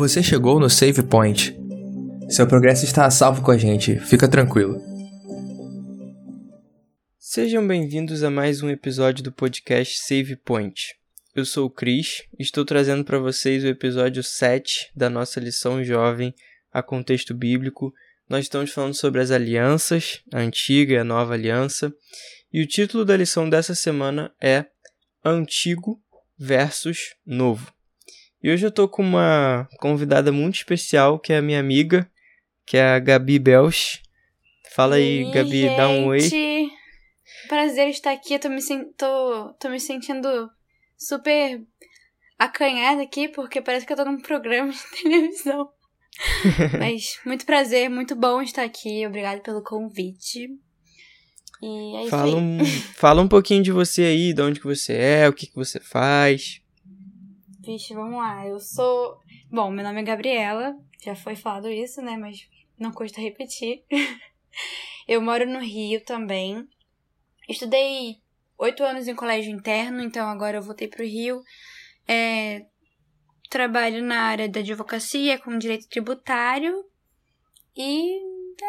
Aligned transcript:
Você 0.00 0.22
chegou 0.22 0.58
no 0.58 0.70
Save 0.70 1.02
Point. 1.02 1.54
Seu 2.30 2.46
progresso 2.46 2.86
está 2.86 3.04
a 3.04 3.10
salvo 3.10 3.42
com 3.42 3.50
a 3.50 3.58
gente, 3.58 4.00
fica 4.00 4.26
tranquilo. 4.26 4.80
Sejam 7.18 7.68
bem-vindos 7.68 8.24
a 8.24 8.30
mais 8.30 8.62
um 8.62 8.70
episódio 8.70 9.22
do 9.22 9.30
podcast 9.30 9.98
Save 9.98 10.36
Point. 10.36 10.94
Eu 11.36 11.44
sou 11.44 11.66
o 11.66 11.70
Cris 11.70 12.22
estou 12.38 12.64
trazendo 12.64 13.04
para 13.04 13.18
vocês 13.18 13.62
o 13.62 13.66
episódio 13.66 14.22
7 14.22 14.90
da 14.96 15.10
nossa 15.10 15.38
lição 15.38 15.84
jovem 15.84 16.34
a 16.72 16.82
contexto 16.82 17.34
bíblico. 17.34 17.92
Nós 18.26 18.46
estamos 18.46 18.70
falando 18.70 18.94
sobre 18.94 19.20
as 19.20 19.30
alianças, 19.30 20.22
a 20.32 20.38
antiga 20.38 20.94
e 20.94 20.96
a 20.96 21.04
nova 21.04 21.34
aliança, 21.34 21.92
e 22.50 22.62
o 22.62 22.66
título 22.66 23.04
da 23.04 23.18
lição 23.18 23.50
dessa 23.50 23.74
semana 23.74 24.32
é 24.42 24.64
Antigo 25.22 26.00
versus 26.38 27.16
Novo. 27.26 27.70
E 28.42 28.50
hoje 28.50 28.66
eu 28.66 28.70
tô 28.70 28.88
com 28.88 29.02
uma 29.02 29.68
convidada 29.78 30.32
muito 30.32 30.56
especial, 30.56 31.18
que 31.18 31.32
é 31.32 31.38
a 31.38 31.42
minha 31.42 31.60
amiga, 31.60 32.10
que 32.66 32.76
é 32.76 32.82
a 32.94 32.98
Gabi 32.98 33.38
Belch. 33.38 34.02
Fala 34.74 34.96
aí, 34.96 35.24
Oi, 35.24 35.30
Gabi, 35.30 35.76
dá 35.76 35.88
um 35.88 36.06
oi. 36.06 36.20
gente. 36.20 36.70
Prazer 37.48 37.88
estar 37.88 38.12
aqui. 38.12 38.34
Eu 38.34 38.38
tô 38.40 38.48
me, 38.48 38.62
sen- 38.62 38.92
tô, 38.96 39.52
tô 39.60 39.68
me 39.68 39.78
sentindo 39.78 40.50
super 40.96 41.60
acanhada 42.38 43.02
aqui, 43.02 43.28
porque 43.28 43.60
parece 43.60 43.84
que 43.86 43.92
eu 43.92 43.96
tô 43.96 44.04
num 44.04 44.20
programa 44.20 44.72
de 44.72 45.02
televisão. 45.02 45.68
Mas 46.78 47.18
muito 47.26 47.44
prazer, 47.44 47.90
muito 47.90 48.14
bom 48.16 48.40
estar 48.40 48.62
aqui. 48.62 49.06
Obrigada 49.06 49.40
pelo 49.42 49.62
convite. 49.62 50.48
E 51.62 51.96
é 51.96 52.00
isso 52.02 52.10
Fala 52.10 52.36
aí. 52.36 52.42
um, 52.42 52.58
fala 52.96 53.20
um 53.22 53.28
pouquinho 53.28 53.62
de 53.62 53.70
você 53.70 54.02
aí, 54.02 54.32
de 54.32 54.40
onde 54.40 54.60
que 54.60 54.66
você 54.66 54.94
é, 54.94 55.28
o 55.28 55.32
que, 55.32 55.46
que 55.46 55.54
você 55.54 55.78
faz. 55.78 56.62
Vixe, 57.62 57.92
vamos 57.92 58.16
lá. 58.16 58.46
Eu 58.46 58.58
sou. 58.58 59.18
Bom, 59.50 59.70
meu 59.70 59.84
nome 59.84 60.00
é 60.00 60.04
Gabriela. 60.04 60.74
Já 61.04 61.14
foi 61.14 61.36
falado 61.36 61.68
isso, 61.68 62.00
né? 62.00 62.16
Mas 62.16 62.48
não 62.78 62.90
custa 62.90 63.20
repetir. 63.20 63.84
eu 65.06 65.20
moro 65.20 65.46
no 65.46 65.58
Rio 65.58 66.02
também. 66.02 66.66
Estudei 67.48 68.16
oito 68.58 68.82
anos 68.82 69.08
em 69.08 69.14
colégio 69.14 69.52
interno, 69.52 70.02
então 70.02 70.26
agora 70.28 70.56
eu 70.56 70.62
voltei 70.62 70.88
pro 70.88 71.04
Rio. 71.04 71.42
É, 72.08 72.64
trabalho 73.50 74.02
na 74.02 74.22
área 74.22 74.48
da 74.48 74.60
advocacia 74.60 75.38
com 75.38 75.58
direito 75.58 75.88
tributário. 75.88 76.82
E 77.76 78.18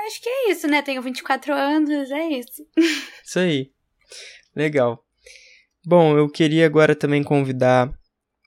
acho 0.05 0.21
que 0.21 0.29
é 0.29 0.51
isso, 0.51 0.67
né? 0.67 0.81
Tenho 0.81 1.01
24 1.01 1.53
anos, 1.53 2.11
é 2.11 2.27
isso. 2.27 2.67
Isso 3.23 3.39
aí. 3.39 3.71
Legal. 4.53 5.01
Bom, 5.85 6.17
eu 6.17 6.29
queria 6.29 6.65
agora 6.65 6.93
também 6.93 7.23
convidar 7.23 7.91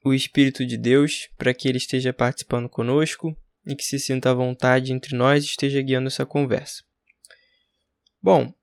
o 0.05 0.13
Espírito 0.13 0.67
de 0.67 0.77
Deus 0.77 1.29
para 1.39 1.55
que 1.55 1.67
ele 1.67 1.79
esteja 1.79 2.13
participando 2.13 2.69
conosco 2.69 3.37
e 3.67 3.75
que 3.75 3.85
se 3.85 3.99
sinta 3.99 4.31
à 4.31 4.35
vontade 4.35 4.93
entre 4.93 5.17
nós 5.17 5.43
e 5.43 5.47
esteja 5.47 5.81
guiando 5.81 6.09
essa 6.09 6.27
conversa. 6.27 6.85
Bom, 8.23 8.55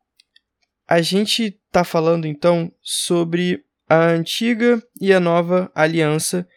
a 0.88 1.02
gente 1.02 1.59
está 1.67 1.84
falando 1.84 2.28
então 2.28 2.72
sobre 2.81 3.66
a 3.89 4.09
antiga 4.09 4.81
e 5.00 5.12
a 5.12 5.19
nova 5.19 5.72
aliança, 5.73 6.47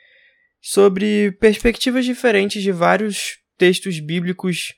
sobre 0.61 1.33
perspectivas 1.33 2.05
diferentes 2.05 2.63
de 2.63 2.71
vários 2.71 3.39
textos 3.57 3.99
bíblicos 4.01 4.75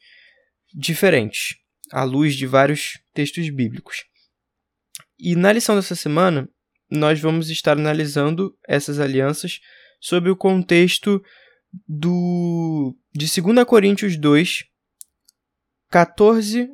diferentes, 0.75 1.57
à 1.91 2.05
luz 2.05 2.35
de 2.35 2.47
vários 2.47 3.01
textos 3.13 3.49
bíblicos. 3.51 4.05
E 5.19 5.35
na 5.35 5.53
lição 5.53 5.75
dessa 5.75 5.95
semana, 5.95 6.49
nós 6.91 7.21
vamos 7.21 7.51
estar 7.51 7.73
analisando 7.73 8.57
essas 8.69 9.01
alianças 9.01 9.61
sob 10.01 10.31
o 10.31 10.37
contexto 10.37 11.23
do 11.87 12.97
de 13.15 13.27
2 13.27 13.65
Coríntios 13.65 14.17
2, 14.17 14.65
14 15.91 16.71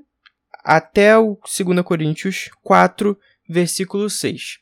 até 0.65 1.17
o 1.19 1.39
2 1.41 1.83
Coríntios 1.85 2.51
4, 2.63 3.19
versículo 3.49 4.09
6. 4.09 4.59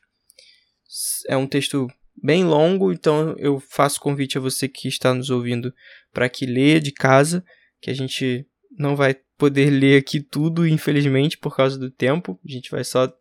É 1.27 1.37
um 1.37 1.47
texto 1.47 1.87
bem 2.21 2.43
longo, 2.43 2.91
então 2.91 3.35
eu 3.37 3.59
faço 3.59 3.99
convite 3.99 4.37
a 4.37 4.41
você 4.41 4.67
que 4.67 4.87
está 4.87 5.13
nos 5.13 5.29
ouvindo 5.29 5.73
para 6.13 6.29
que 6.29 6.45
leia 6.45 6.79
de 6.79 6.91
casa, 6.91 7.43
que 7.79 7.89
a 7.89 7.93
gente 7.93 8.45
não 8.77 8.95
vai 8.95 9.15
poder 9.37 9.69
ler 9.69 9.99
aqui 9.99 10.21
tudo, 10.21 10.67
infelizmente, 10.67 11.37
por 11.37 11.55
causa 11.55 11.77
do 11.77 11.89
tempo. 11.89 12.39
A 12.45 12.51
gente 12.51 12.69
vai 12.69 12.83
só 12.83 13.11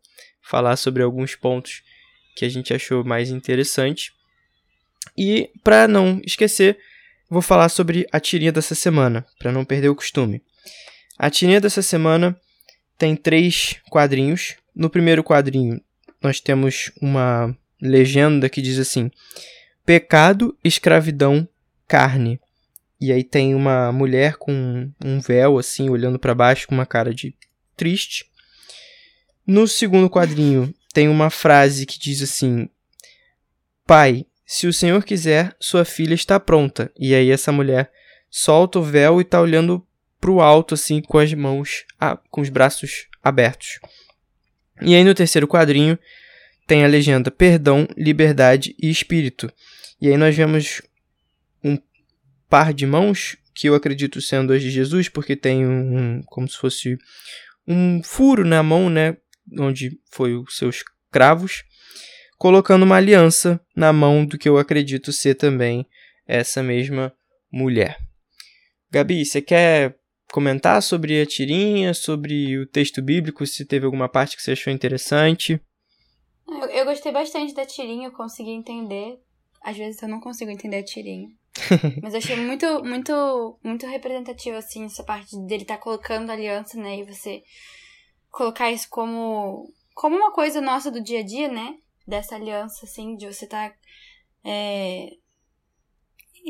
falar 0.43 0.77
sobre 0.77 1.03
alguns 1.03 1.35
pontos 1.35 1.83
que 2.37 2.45
a 2.45 2.49
gente 2.49 2.75
achou 2.75 3.05
mais 3.05 3.31
interessante. 3.31 4.13
E 5.17 5.51
para 5.63 5.87
não 5.89 6.21
esquecer, 6.25 6.79
vou 7.29 7.43
falar 7.43 7.69
sobre 7.69 8.07
a 8.13 8.21
tirinha 8.21 8.53
dessa 8.53 8.75
semana, 8.75 9.25
para 9.39 9.53
não 9.53 9.65
perder 9.65 9.89
o 9.89 9.95
costume. 9.95 10.43
A 11.19 11.29
tirinha 11.31 11.61
dessa 11.61 11.83
semana 11.83 12.39
tem 12.97 13.15
três 13.17 13.77
quadrinhos. 13.91 14.57
No 14.75 14.89
primeiro 14.89 15.23
quadrinho, 15.23 15.81
nós 16.23 16.41
temos 16.41 16.93
uma 17.01 17.55
legenda 17.81 18.49
que 18.49 18.63
diz 18.63 18.79
assim: 18.79 19.11
Pecado, 19.85 20.57
escravidão, 20.63 21.49
carne. 21.87 22.41
E 23.01 23.11
aí 23.11 23.25
tem 23.25 23.55
uma 23.55 23.91
mulher 23.91 24.37
com 24.37 24.91
um 25.03 25.21
véu 25.21 25.59
assim, 25.59 25.89
olhando 25.89 26.19
para 26.19 26.35
baixo 26.35 26.69
com 26.69 26.75
uma 26.75 26.87
cara 26.87 27.15
de 27.15 27.35
triste. 27.77 28.27
No 29.47 29.67
segundo 29.67 30.11
quadrinho, 30.11 30.73
tem 30.93 31.09
uma 31.09 31.31
frase 31.31 31.87
que 31.87 31.99
diz 31.99 32.23
assim: 32.23 32.69
Pai, 33.87 34.27
se 34.53 34.67
o 34.67 34.73
Senhor 34.73 35.05
quiser, 35.05 35.55
sua 35.61 35.85
filha 35.85 36.13
está 36.13 36.41
pronta. 36.41 36.91
E 36.99 37.15
aí 37.15 37.31
essa 37.31 37.53
mulher 37.53 37.89
solta 38.29 38.81
o 38.81 38.83
véu 38.83 39.21
e 39.21 39.23
está 39.23 39.41
olhando 39.41 39.87
pro 40.21 40.41
alto 40.41 40.75
assim 40.75 41.01
com 41.01 41.19
as 41.19 41.33
mãos, 41.33 41.85
ah, 42.01 42.19
com 42.29 42.41
os 42.41 42.49
braços 42.49 43.07
abertos. 43.23 43.79
E 44.83 44.93
aí 44.93 45.05
no 45.05 45.15
terceiro 45.15 45.47
quadrinho 45.47 45.97
tem 46.67 46.85
a 46.85 46.89
legenda 46.89 47.31
Perdão, 47.31 47.87
Liberdade 47.97 48.75
e 48.77 48.91
Espírito. 48.91 49.53
E 50.01 50.09
aí 50.09 50.17
nós 50.17 50.35
vemos 50.35 50.83
um 51.63 51.79
par 52.49 52.75
de 52.75 52.85
mãos 52.87 53.37
que 53.55 53.69
eu 53.69 53.77
acredito 53.77 54.21
sendo 54.21 54.53
as 54.53 54.61
de 54.61 54.69
Jesus, 54.69 55.09
porque 55.09 55.37
tem 55.37 55.65
um 55.65 56.23
como 56.27 56.49
se 56.49 56.57
fosse 56.57 56.99
um 57.69 58.03
furo 58.03 58.45
na 58.45 58.65
mão, 58.65 58.91
né, 58.91 59.17
onde 59.57 59.97
foi 60.11 60.35
os 60.35 60.57
seus 60.57 60.83
cravos, 61.09 61.63
colocando 62.41 62.85
uma 62.85 62.97
aliança 62.97 63.61
na 63.77 63.93
mão 63.93 64.25
do 64.25 64.39
que 64.39 64.49
eu 64.49 64.57
acredito 64.57 65.13
ser 65.13 65.35
também 65.35 65.87
essa 66.27 66.63
mesma 66.63 67.13
mulher. 67.53 67.99
Gabi, 68.91 69.27
você 69.27 69.43
quer 69.43 69.99
comentar 70.33 70.83
sobre 70.83 71.21
a 71.21 71.27
tirinha, 71.27 71.93
sobre 71.93 72.57
o 72.57 72.67
texto 72.67 73.03
bíblico, 73.03 73.47
se 73.47 73.67
teve 73.67 73.85
alguma 73.85 74.09
parte 74.09 74.37
que 74.37 74.43
você 74.43 74.53
achou 74.53 74.73
interessante? 74.73 75.61
Eu, 76.49 76.65
eu 76.71 76.85
gostei 76.87 77.13
bastante 77.13 77.53
da 77.53 77.67
tirinha, 77.67 78.09
eu 78.09 78.13
consegui 78.13 78.53
entender. 78.53 79.19
Às 79.63 79.77
vezes 79.77 80.01
eu 80.01 80.09
não 80.09 80.19
consigo 80.19 80.51
entender 80.51 80.79
a 80.79 80.85
tirinha. 80.85 81.29
Mas 82.03 82.15
eu 82.15 82.19
achei 82.21 82.37
muito, 82.37 82.83
muito, 82.83 83.59
muito 83.63 83.87
representativo, 83.87 84.57
assim, 84.57 84.87
essa 84.87 85.05
parte 85.05 85.39
dele 85.45 85.65
estar 85.65 85.77
colocando 85.77 86.31
aliança, 86.31 86.81
né? 86.81 87.01
E 87.01 87.05
você 87.05 87.43
colocar 88.31 88.71
isso 88.71 88.87
como, 88.89 89.71
como 89.95 90.17
uma 90.17 90.33
coisa 90.33 90.63
nossa 90.63 90.91
do 90.91 91.03
dia 91.03 91.21
a 91.21 91.23
dia, 91.23 91.49
né? 91.49 91.75
Dessa 92.11 92.35
aliança, 92.35 92.85
assim, 92.85 93.17
de 93.17 93.27
você 93.27 93.45
estar 93.45 93.73
é, 94.45 95.11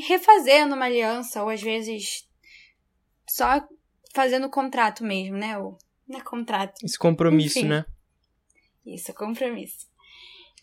refazendo 0.06 0.74
uma 0.74 0.86
aliança, 0.86 1.42
ou 1.42 1.50
às 1.50 1.60
vezes 1.60 2.26
só 3.28 3.62
fazendo 4.14 4.48
contrato 4.48 5.04
mesmo, 5.04 5.36
né? 5.36 5.58
Ou, 5.58 5.76
não 6.08 6.18
é 6.18 6.22
contrato. 6.22 6.74
Esse 6.82 6.98
compromisso, 6.98 7.58
Enfim. 7.58 7.68
né? 7.68 7.84
Isso, 8.86 9.12
compromisso. 9.14 9.86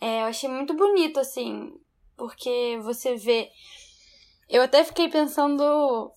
É, 0.02 0.22
eu 0.22 0.26
achei 0.26 0.50
muito 0.50 0.74
bonito, 0.74 1.20
assim, 1.20 1.72
porque 2.16 2.80
você 2.82 3.16
vê. 3.16 3.50
Eu 4.50 4.64
até 4.64 4.84
fiquei 4.84 5.10
pensando 5.10 6.12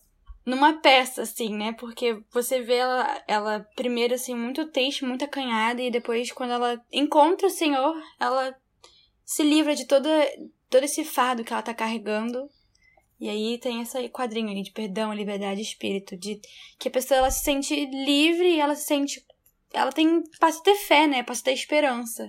numa 0.44 0.80
peça, 0.80 1.22
assim, 1.22 1.54
né? 1.54 1.72
Porque 1.74 2.22
você 2.32 2.60
vê 2.62 2.76
ela, 2.76 3.22
ela 3.28 3.66
primeiro, 3.76 4.14
assim, 4.14 4.34
muito 4.34 4.70
triste, 4.70 5.04
muito 5.04 5.24
acanhada, 5.24 5.80
e 5.82 5.90
depois, 5.90 6.32
quando 6.32 6.52
ela 6.52 6.80
encontra 6.92 7.46
o 7.46 7.50
Senhor, 7.50 7.94
ela 8.18 8.54
se 9.30 9.44
livra 9.44 9.76
de 9.76 9.84
toda, 9.84 10.10
todo 10.68 10.82
esse 10.82 11.04
fardo 11.04 11.44
que 11.44 11.52
ela 11.52 11.62
tá 11.62 11.72
carregando. 11.72 12.50
E 13.20 13.28
aí 13.28 13.58
tem 13.58 13.80
esse 13.80 14.08
quadrinho 14.08 14.48
aí 14.48 14.60
de 14.60 14.72
perdão, 14.72 15.14
liberdade 15.14 15.60
espírito, 15.60 16.16
de 16.16 16.40
que 16.80 16.88
a 16.88 16.90
pessoa 16.90 17.18
ela 17.18 17.30
se 17.30 17.44
sente 17.44 17.72
livre 17.86 18.56
e 18.56 18.58
ela 18.58 18.74
se 18.74 18.86
sente 18.86 19.24
ela 19.72 19.92
tem 19.92 20.24
passa 20.40 20.58
a 20.58 20.62
ter 20.64 20.74
fé, 20.74 21.06
né? 21.06 21.22
Passa 21.22 21.42
a 21.42 21.44
ter 21.44 21.52
esperança. 21.52 22.28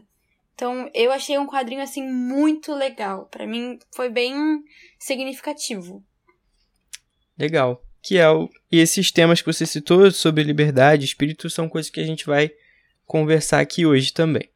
Então, 0.54 0.92
eu 0.94 1.12
achei 1.12 1.40
um 1.40 1.48
quadrinho 1.48 1.82
assim 1.82 2.08
muito 2.08 2.72
legal. 2.72 3.26
Pra 3.32 3.48
mim 3.48 3.80
foi 3.96 4.08
bem 4.08 4.64
significativo. 5.00 6.06
Legal. 7.36 7.84
Que 8.00 8.20
é 8.20 8.30
o... 8.30 8.48
E 8.72 8.78
esses 8.78 9.12
temas 9.12 9.42
que 9.42 9.52
você 9.52 9.66
citou 9.66 10.12
sobre 10.12 10.44
liberdade, 10.44 11.06
espírito, 11.06 11.50
são 11.50 11.68
coisas 11.68 11.90
que 11.90 12.00
a 12.00 12.06
gente 12.06 12.28
vai 12.28 12.52
conversar 13.08 13.60
aqui 13.60 13.88
hoje 13.88 14.14
também. 14.14 14.48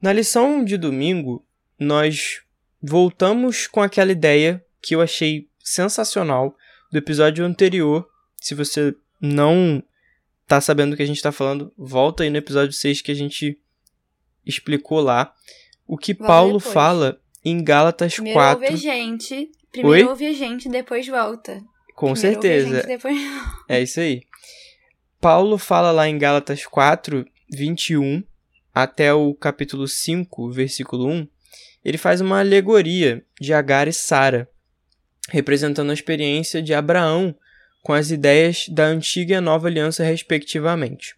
Na 0.00 0.12
lição 0.12 0.64
de 0.64 0.76
domingo, 0.76 1.44
nós 1.78 2.42
voltamos 2.82 3.66
com 3.66 3.82
aquela 3.82 4.12
ideia 4.12 4.64
que 4.80 4.94
eu 4.94 5.00
achei 5.00 5.48
sensacional 5.58 6.56
do 6.90 6.98
episódio 6.98 7.44
anterior. 7.44 8.08
Se 8.40 8.54
você 8.54 8.94
não 9.20 9.82
tá 10.46 10.60
sabendo 10.60 10.90
do 10.90 10.96
que 10.96 11.02
a 11.02 11.06
gente 11.06 11.22
tá 11.22 11.30
falando, 11.30 11.72
volta 11.76 12.22
aí 12.22 12.30
no 12.30 12.38
episódio 12.38 12.72
6 12.72 13.02
que 13.02 13.12
a 13.12 13.14
gente 13.14 13.60
explicou 14.46 15.00
lá. 15.00 15.32
O 15.86 15.96
que 15.96 16.14
Paulo 16.14 16.58
fala 16.58 17.20
em 17.44 17.62
Gálatas 17.62 18.14
Primeiro 18.14 18.38
4. 18.38 18.62
ouve 18.62 18.74
a 18.74 18.76
gente. 18.76 19.50
Primeiro 19.70 20.06
Oi? 20.06 20.10
ouve 20.10 20.26
a 20.26 20.32
gente, 20.32 20.68
depois 20.68 21.06
volta. 21.06 21.62
Com 21.94 22.12
Primeiro 22.12 22.40
certeza. 22.40 22.76
gente, 22.76 22.86
depois... 22.86 23.16
É 23.68 23.82
isso 23.82 24.00
aí. 24.00 24.22
Paulo 25.20 25.58
fala 25.58 25.90
lá 25.90 26.08
em 26.08 26.16
Gálatas 26.16 26.64
4, 26.64 27.26
21 27.50 28.22
até 28.74 29.12
o 29.12 29.34
capítulo 29.34 29.88
5, 29.88 30.50
versículo 30.50 31.06
1. 31.06 31.28
Ele 31.84 31.98
faz 31.98 32.20
uma 32.20 32.40
alegoria 32.40 33.24
de 33.40 33.52
Agar 33.52 33.88
e 33.88 33.92
Sara, 33.92 34.48
representando 35.30 35.90
a 35.90 35.94
experiência 35.94 36.62
de 36.62 36.74
Abraão 36.74 37.34
com 37.82 37.92
as 37.92 38.10
ideias 38.10 38.66
da 38.68 38.84
antiga 38.84 39.34
e 39.34 39.36
a 39.36 39.40
nova 39.40 39.68
aliança, 39.68 40.04
respectivamente. 40.04 41.16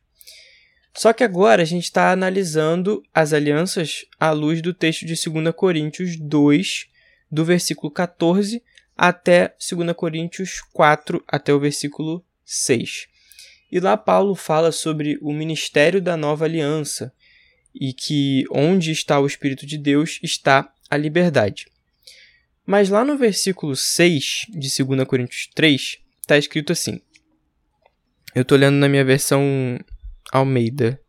Só 0.94 1.12
que 1.12 1.24
agora 1.24 1.62
a 1.62 1.64
gente 1.64 1.84
está 1.84 2.10
analisando 2.10 3.02
as 3.14 3.32
alianças 3.32 4.04
à 4.18 4.30
luz 4.30 4.60
do 4.60 4.74
texto 4.74 5.06
de 5.06 5.14
2 5.14 5.54
Coríntios 5.54 6.16
2, 6.16 6.86
do 7.30 7.44
versículo 7.44 7.90
14 7.90 8.62
até 8.96 9.54
2 9.58 9.92
Coríntios 9.94 10.60
4, 10.72 11.24
até 11.26 11.54
o 11.54 11.60
versículo 11.60 12.24
6. 12.44 13.08
E 13.72 13.78
lá 13.78 13.96
Paulo 13.96 14.34
fala 14.34 14.72
sobre 14.72 15.16
o 15.22 15.32
ministério 15.32 16.02
da 16.02 16.16
nova 16.16 16.44
aliança 16.44 17.12
e 17.74 17.92
que 17.92 18.44
onde 18.50 18.90
está 18.90 19.18
o 19.20 19.26
Espírito 19.26 19.66
de 19.66 19.78
Deus 19.78 20.18
está 20.22 20.72
a 20.90 20.96
liberdade. 20.96 21.66
Mas 22.66 22.88
lá 22.88 23.04
no 23.04 23.16
versículo 23.16 23.74
6 23.74 24.46
de 24.50 24.84
2 24.84 25.04
Coríntios 25.06 25.48
3, 25.54 25.98
está 26.20 26.38
escrito 26.38 26.72
assim. 26.72 27.00
Eu 28.34 28.42
estou 28.42 28.56
lendo 28.56 28.76
na 28.76 28.88
minha 28.88 29.04
versão 29.04 29.78
Almeida. 30.32 31.00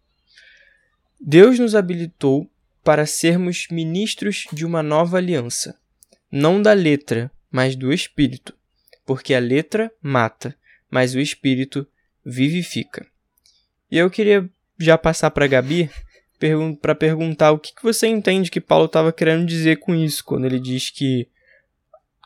Deus 1.20 1.60
nos 1.60 1.76
habilitou 1.76 2.50
para 2.84 3.06
sermos 3.06 3.68
ministros 3.70 4.48
de 4.52 4.66
uma 4.66 4.82
nova 4.82 5.18
aliança, 5.18 5.80
não 6.32 6.60
da 6.60 6.74
letra, 6.74 7.32
mas 7.52 7.76
do 7.76 7.94
Espírito, 7.94 8.58
porque 9.06 9.36
a 9.36 9.40
letra 9.40 9.92
mata, 10.02 10.56
mas 10.90 11.14
o 11.14 11.20
Espírito 11.20 11.88
vivifica. 12.26 13.06
E 13.92 13.98
eu 13.98 14.10
queria 14.10 14.50
já 14.80 14.98
passar 14.98 15.30
para 15.30 15.46
Gabi 15.46 15.92
pergun 16.42 16.74
para 16.74 16.96
perguntar 16.96 17.52
o 17.52 17.60
que, 17.60 17.72
que 17.76 17.84
você 17.84 18.08
entende 18.08 18.50
que 18.50 18.60
Paulo 18.60 18.86
estava 18.86 19.14
querendo 19.14 19.46
dizer 19.46 19.78
com 19.78 19.94
isso, 19.94 20.26
quando 20.26 20.46
ele 20.46 20.60
diz 20.60 20.90
que, 20.90 21.30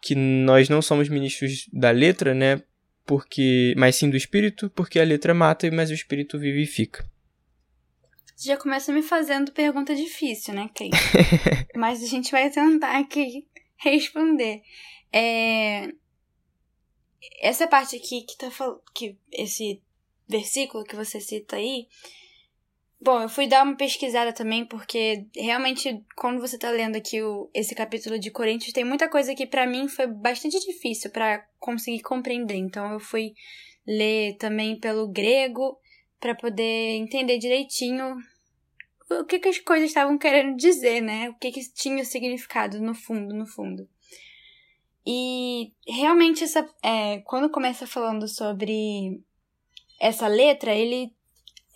que 0.02 0.16
nós 0.16 0.70
não 0.70 0.82
somos 0.82 1.10
ministros 1.10 1.68
da 1.74 1.92
letra, 1.92 2.34
né? 2.34 2.64
Porque, 3.06 3.76
mas 3.78 3.98
sim 3.98 4.10
do 4.10 4.16
espírito, 4.16 4.70
porque 4.70 5.02
a 5.02 5.04
letra 5.04 5.34
mata, 5.34 5.70
mas 5.70 5.92
o 5.92 5.94
espírito 5.94 6.40
vivifica. 6.40 7.06
Você 8.34 8.48
já 8.48 8.58
começa 8.58 8.94
me 8.94 9.02
fazendo 9.02 9.52
pergunta 9.52 9.94
difícil, 9.94 10.54
né, 10.54 10.70
Cris? 10.74 10.92
Mas 11.74 12.04
a 12.04 12.06
gente 12.06 12.32
vai 12.32 12.50
tentar 12.50 13.00
aqui 13.00 13.48
responder. 13.78 14.62
É... 15.12 15.88
Essa 17.40 17.66
parte 17.66 17.96
aqui 17.96 18.24
que 18.24 18.38
tá 18.38 18.52
falando. 18.52 18.82
Que 18.94 19.18
esse 19.32 19.82
versículo 20.28 20.84
que 20.84 20.98
você 20.98 21.22
cita 21.22 21.56
aí. 21.56 21.88
Bom, 23.00 23.22
eu 23.22 23.30
fui 23.30 23.46
dar 23.46 23.64
uma 23.64 23.76
pesquisada 23.76 24.34
também, 24.34 24.66
porque 24.66 25.28
realmente, 25.36 26.04
quando 26.16 26.40
você 26.40 26.58
tá 26.58 26.70
lendo 26.72 26.96
aqui 26.96 27.22
o, 27.22 27.50
esse 27.54 27.76
capítulo 27.76 28.18
de 28.18 28.32
Coríntios, 28.32 28.74
tem 28.74 28.84
muita 28.84 29.10
coisa 29.10 29.36
que 29.36 29.46
para 29.46 29.68
mim 29.68 29.88
foi 29.88 30.08
bastante 30.08 30.60
difícil 30.60 31.12
para 31.12 31.46
conseguir 31.60 32.02
compreender. 32.02 32.56
Então 32.56 32.94
eu 32.94 33.00
fui 33.00 33.34
ler 33.86 34.38
também 34.38 34.80
pelo 34.80 35.08
grego 35.08 35.78
para 36.20 36.34
poder 36.34 36.96
entender 36.96 37.38
direitinho 37.38 38.16
o 39.10 39.26
que, 39.26 39.40
que 39.40 39.50
as 39.50 39.60
coisas 39.60 39.90
estavam 39.90 40.18
querendo 40.18 40.58
dizer, 40.58 41.02
né? 41.02 41.30
O 41.30 41.36
que, 41.36 41.52
que 41.52 41.62
tinha 41.74 42.04
significado 42.04 42.82
no 42.82 42.96
fundo, 42.96 43.36
no 43.36 43.46
fundo. 43.46 43.88
E 45.06 45.72
realmente 45.88 46.44
essa, 46.44 46.68
é, 46.82 47.20
quando 47.20 47.52
começa 47.52 47.86
falando 47.86 48.28
sobre 48.28 49.22
essa 50.02 50.28
letra, 50.28 50.74
ele, 50.74 51.14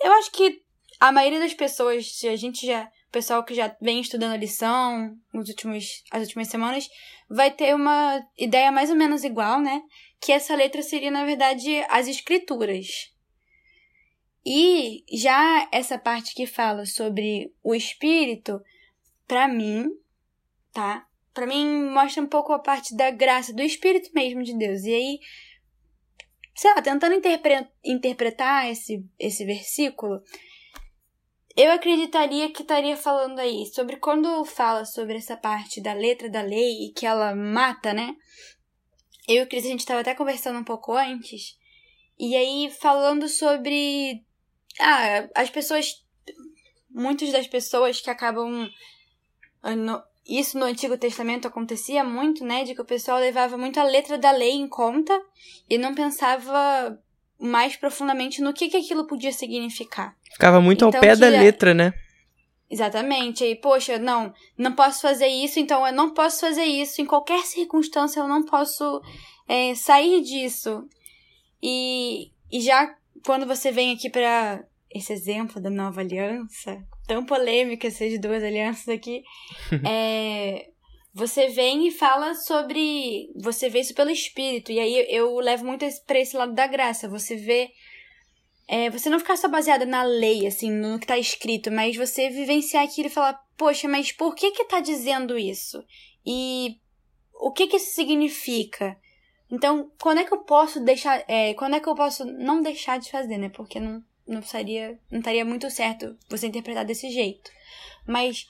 eu 0.02 0.12
acho 0.14 0.32
que 0.32 0.64
a 1.00 1.12
maioria 1.12 1.40
das 1.40 1.54
pessoas, 1.54 2.20
a 2.26 2.36
gente 2.36 2.66
já, 2.66 2.84
o 2.84 3.12
pessoal 3.12 3.44
que 3.44 3.54
já 3.54 3.76
vem 3.82 4.02
estudando 4.02 4.34
a 4.34 4.38
lição 4.38 5.18
nos 5.34 5.48
últimos, 5.48 6.04
as 6.12 6.24
últimas 6.24 6.50
semanas, 6.50 6.90
vai 7.30 7.52
ter 7.52 7.74
uma 7.74 8.22
ideia 8.38 8.72
mais 8.72 8.90
ou 8.90 8.96
menos 8.96 9.24
igual, 9.24 9.62
né? 9.62 9.82
Que 10.20 10.32
essa 10.32 10.56
letra 10.56 10.82
seria, 10.82 11.10
na 11.10 11.24
verdade, 11.24 11.84
as 11.90 12.08
escrituras. 12.08 13.14
E 14.46 15.04
já 15.12 15.70
essa 15.72 15.98
parte 15.98 16.34
que 16.34 16.46
fala 16.46 16.86
sobre 16.86 17.54
o 17.64 17.74
espírito, 17.74 18.60
para 19.28 19.48
mim, 19.48 19.88
tá? 20.74 21.06
Para 21.34 21.46
mim 21.46 21.86
mostra 21.86 22.22
um 22.22 22.28
pouco 22.28 22.52
a 22.52 22.60
parte 22.60 22.96
da 22.96 23.12
graça 23.12 23.54
do 23.54 23.62
espírito 23.62 24.10
mesmo 24.14 24.44
de 24.44 24.58
Deus. 24.58 24.84
E 24.84 24.94
aí, 24.94 25.20
sei 26.56 26.74
lá, 26.74 26.82
tentando 26.82 27.16
interpre 27.16 27.68
interpretar 27.86 28.70
esse 28.70 29.06
esse 29.18 29.46
versículo, 29.46 30.22
eu 31.60 31.74
acreditaria 31.74 32.50
que 32.54 32.62
estaria 32.62 32.96
falando 32.96 33.38
aí 33.38 33.66
sobre 33.66 33.98
quando 33.98 34.46
fala 34.46 34.86
sobre 34.86 35.18
essa 35.18 35.36
parte 35.36 35.82
da 35.82 35.92
letra 35.92 36.30
da 36.30 36.42
lei 36.42 36.86
e 36.86 36.94
que 36.94 37.06
ela 37.06 37.36
mata, 37.36 37.94
né? 37.94 38.16
Eu 39.28 39.42
e 39.42 39.44
o 39.44 39.48
Cris, 39.48 39.66
a 39.66 39.68
gente 39.68 39.82
estava 39.82 40.00
até 40.00 40.16
conversando 40.16 40.58
um 40.58 40.64
pouco 40.64 40.94
antes. 40.94 41.58
E 42.18 42.34
aí, 42.34 42.72
falando 42.72 43.28
sobre. 43.28 44.24
Ah, 44.80 45.28
as 45.36 45.50
pessoas. 45.50 46.02
Muitas 46.90 47.30
das 47.34 47.46
pessoas 47.46 48.00
que 48.00 48.10
acabam. 48.10 48.70
No, 49.62 50.02
isso 50.26 50.58
no 50.58 50.66
Antigo 50.66 50.98
Testamento 50.98 51.46
acontecia 51.46 52.06
muito, 52.06 52.46
né? 52.46 52.64
De 52.64 52.74
que 52.74 52.82
o 52.82 52.86
pessoal 52.86 53.20
levava 53.20 53.58
muito 53.58 53.82
a 53.82 53.84
letra 53.84 54.18
da 54.18 54.32
lei 54.32 54.52
em 54.52 54.68
conta 54.70 55.14
e 55.70 55.78
não 55.78 55.94
pensava 55.94 56.98
mais 57.40 57.76
profundamente 57.76 58.42
no 58.42 58.54
que, 58.54 58.68
que 58.70 58.78
aquilo 58.78 59.08
podia 59.08 59.32
significar. 59.32 60.16
Ficava 60.32 60.60
muito 60.60 60.86
Então, 60.86 60.98
ao 61.00 61.02
pé 61.02 61.16
da 61.16 61.32
que- 61.32 61.38
letra, 61.38 61.74
né? 61.74 61.94
Exatamente. 62.70 63.44
Aí, 63.44 63.56
poxa, 63.56 63.98
não, 63.98 64.32
não 64.58 64.74
posso 64.74 65.02
fazer 65.02 65.28
isso, 65.28 65.60
então 65.60 65.86
eu 65.88 65.94
não 65.94 66.14
posso 66.14 66.42
fazer 66.42 66.66
isso. 66.66 67.02
Em 67.02 67.06
qualquer 67.06 67.42
circunstância 67.44 68.20
eu 68.20 68.28
não 68.28 68.44
posso 68.46 69.02
é, 69.48 69.74
sair 69.74 70.22
disso. 70.22 70.86
E, 71.64 72.32
e 72.52 72.62
já 72.62 72.94
quando 73.26 73.46
você 73.48 73.72
vem 73.72 73.94
aqui 73.94 74.10
para 74.10 74.64
esse 74.94 75.12
exemplo 75.14 75.60
da 75.62 75.70
nova 75.70 76.02
aliança, 76.02 76.78
tão 77.08 77.26
polêmica 77.26 77.88
essas 77.88 78.20
duas 78.20 78.44
alianças 78.44 78.88
aqui, 78.88 79.24
é, 79.88 80.70
você 81.20 81.50
vem 81.50 81.88
e 81.88 81.92
fala 81.92 82.34
sobre. 82.34 83.30
Você 83.36 83.70
vê 83.70 83.82
isso 83.82 83.94
pelo 83.94 84.10
espírito. 84.10 84.72
E 84.72 84.80
aí 84.80 85.06
eu 85.10 85.36
levo 85.36 85.66
muito 85.66 85.86
pra 86.08 86.18
esse 86.18 86.36
lado 86.36 86.54
da 86.54 86.66
graça. 86.66 87.10
Você 87.10 87.36
vê. 87.36 87.70
É, 88.68 88.90
você 88.90 89.10
não 89.10 89.20
ficar 89.20 89.36
só 89.36 89.50
baseada 89.50 89.86
na 89.86 90.04
lei, 90.04 90.46
assim, 90.46 90.72
no 90.72 91.00
que 91.00 91.08
tá 91.08 91.18
escrito, 91.18 91.72
mas 91.72 91.98
você 91.98 92.30
vivenciar 92.30 92.84
aquilo 92.84 93.08
e 93.08 93.12
falar, 93.12 93.34
poxa, 93.58 93.88
mas 93.88 94.12
por 94.12 94.36
que 94.36 94.52
que 94.52 94.64
tá 94.66 94.80
dizendo 94.80 95.40
isso? 95.40 95.84
E 96.24 96.78
o 97.34 97.52
que 97.52 97.66
que 97.66 97.78
isso 97.78 97.96
significa? 97.96 98.96
Então, 99.52 99.92
quando 100.00 100.20
é 100.20 100.24
que 100.24 100.32
eu 100.32 100.44
posso 100.44 100.80
deixar, 100.80 101.24
é, 101.28 101.56
quando 101.56 101.76
é 101.76 101.80
que 101.80 101.90
eu 101.90 101.96
posso 101.96 102.24
não 102.26 102.62
deixar 102.62 103.00
de 103.00 103.10
fazer, 103.10 103.40
né? 103.40 103.50
Porque 103.50 103.80
não, 103.80 104.04
não 104.28 104.44
seria, 104.44 105.00
não 105.12 105.18
estaria 105.18 105.44
muito 105.44 105.68
certo 105.72 106.16
você 106.30 106.46
interpretar 106.46 106.86
desse 106.86 107.10
jeito. 107.10 107.50
Mas 108.08 108.48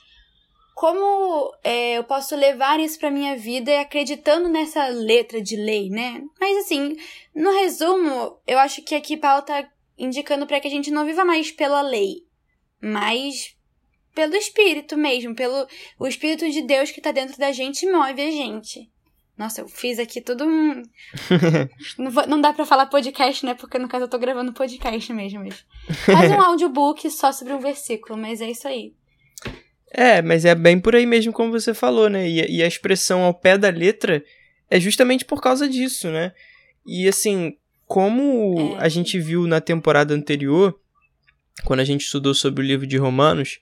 como 0.79 1.53
é, 1.61 1.97
eu 1.97 2.05
posso 2.05 2.37
levar 2.37 2.79
isso 2.79 2.97
pra 2.97 3.11
minha 3.11 3.35
vida 3.35 3.81
acreditando 3.81 4.47
nessa 4.47 4.87
letra 4.87 5.41
de 5.41 5.57
lei, 5.57 5.89
né? 5.89 6.23
Mas 6.39 6.55
assim, 6.59 6.95
no 7.35 7.51
resumo, 7.51 8.39
eu 8.47 8.57
acho 8.57 8.81
que 8.83 8.95
aqui 8.95 9.17
Paulo 9.17 9.41
tá 9.41 9.69
indicando 9.97 10.47
para 10.47 10.57
que 10.61 10.69
a 10.69 10.71
gente 10.71 10.89
não 10.89 11.05
viva 11.05 11.25
mais 11.25 11.51
pela 11.51 11.81
lei, 11.81 12.19
mas 12.81 13.57
pelo 14.15 14.37
Espírito 14.37 14.95
mesmo, 14.95 15.35
pelo 15.35 15.67
o 15.99 16.07
Espírito 16.07 16.49
de 16.49 16.61
Deus 16.61 16.91
que 16.91 17.01
tá 17.01 17.11
dentro 17.11 17.37
da 17.37 17.51
gente 17.51 17.85
e 17.85 17.91
move 17.91 18.21
a 18.21 18.31
gente. 18.31 18.89
Nossa, 19.37 19.59
eu 19.59 19.67
fiz 19.67 19.99
aqui 19.99 20.21
tudo 20.21 20.45
um. 20.45 20.81
não, 21.99 22.09
vou- 22.09 22.27
não 22.27 22.39
dá 22.39 22.53
pra 22.53 22.65
falar 22.65 22.85
podcast, 22.85 23.45
né? 23.45 23.53
Porque 23.53 23.77
no 23.77 23.89
caso 23.89 24.05
eu 24.05 24.09
tô 24.09 24.17
gravando 24.17 24.53
podcast 24.53 25.11
mesmo. 25.11 25.43
Mas... 25.43 25.65
Faz 26.05 26.31
um 26.31 26.39
audiobook 26.41 27.09
só 27.11 27.33
sobre 27.33 27.51
um 27.51 27.59
versículo, 27.59 28.17
mas 28.17 28.39
é 28.39 28.49
isso 28.49 28.65
aí. 28.65 28.93
É, 29.91 30.21
mas 30.21 30.45
é 30.45 30.53
bem 30.53 30.79
por 30.79 30.95
aí 30.95 31.05
mesmo 31.05 31.33
como 31.33 31.51
você 31.51 31.73
falou, 31.73 32.09
né? 32.09 32.27
E, 32.29 32.57
e 32.57 32.63
a 32.63 32.67
expressão 32.67 33.23
ao 33.23 33.33
pé 33.33 33.57
da 33.57 33.69
letra 33.69 34.23
é 34.69 34.79
justamente 34.79 35.25
por 35.25 35.41
causa 35.41 35.67
disso, 35.67 36.09
né? 36.09 36.31
E 36.85 37.07
assim, 37.07 37.57
como 37.85 38.77
É. 38.79 38.85
a 38.85 38.89
gente 38.89 39.19
viu 39.19 39.47
na 39.47 39.59
temporada 39.59 40.13
anterior, 40.13 40.79
quando 41.65 41.79
a 41.79 41.83
gente 41.83 42.01
estudou 42.01 42.33
sobre 42.33 42.63
o 42.63 42.67
livro 42.67 42.85
de 42.85 42.97
Romanos, 42.97 43.59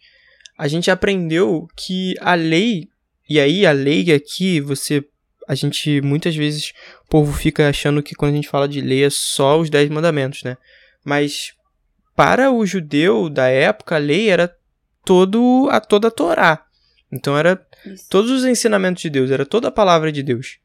a 0.58 0.68
gente 0.68 0.92
aprendeu 0.92 1.68
que 1.76 2.14
a 2.20 2.34
lei, 2.34 2.90
e 3.30 3.40
aí 3.40 3.66
a 3.66 3.72
lei 3.72 4.12
aqui 4.12 4.60
você 4.60 5.04
a 5.48 5.56
gente 5.56 6.02
muitas 6.02 6.36
vezes 6.36 6.74
o 7.06 7.10
povo 7.10 7.32
fica 7.32 7.70
achando 7.70 8.04
que 8.04 8.14
quando 8.14 8.34
a 8.34 8.36
gente 8.36 8.50
fala 8.50 8.68
de 8.68 8.82
lei 8.82 9.06
é 9.06 9.10
só 9.10 9.58
os 9.58 9.70
dez 9.70 9.90
mandamentos, 9.90 10.44
né? 10.44 10.58
Mas 11.06 11.54
para 12.18 12.52
o 12.52 12.66
judeu 12.66 13.30
da 13.30 13.48
época, 13.48 13.96
a 13.96 14.00
lei 14.00 14.30
era 14.30 14.54
todo 15.08 15.70
a 15.72 15.80
toda 15.80 16.10
a 16.10 16.12
Torá. 16.12 16.66
Então 17.10 17.38
era 17.38 17.66
Isso. 17.86 18.06
todos 18.10 18.30
os 18.30 18.44
ensinamentos 18.44 19.02
de 19.02 19.10
Deus, 19.10 19.32
era 19.32 19.46
toda 19.46 19.70
a 19.70 19.72
palavra 19.72 20.12
de 20.12 20.22
Deus. 20.22 20.60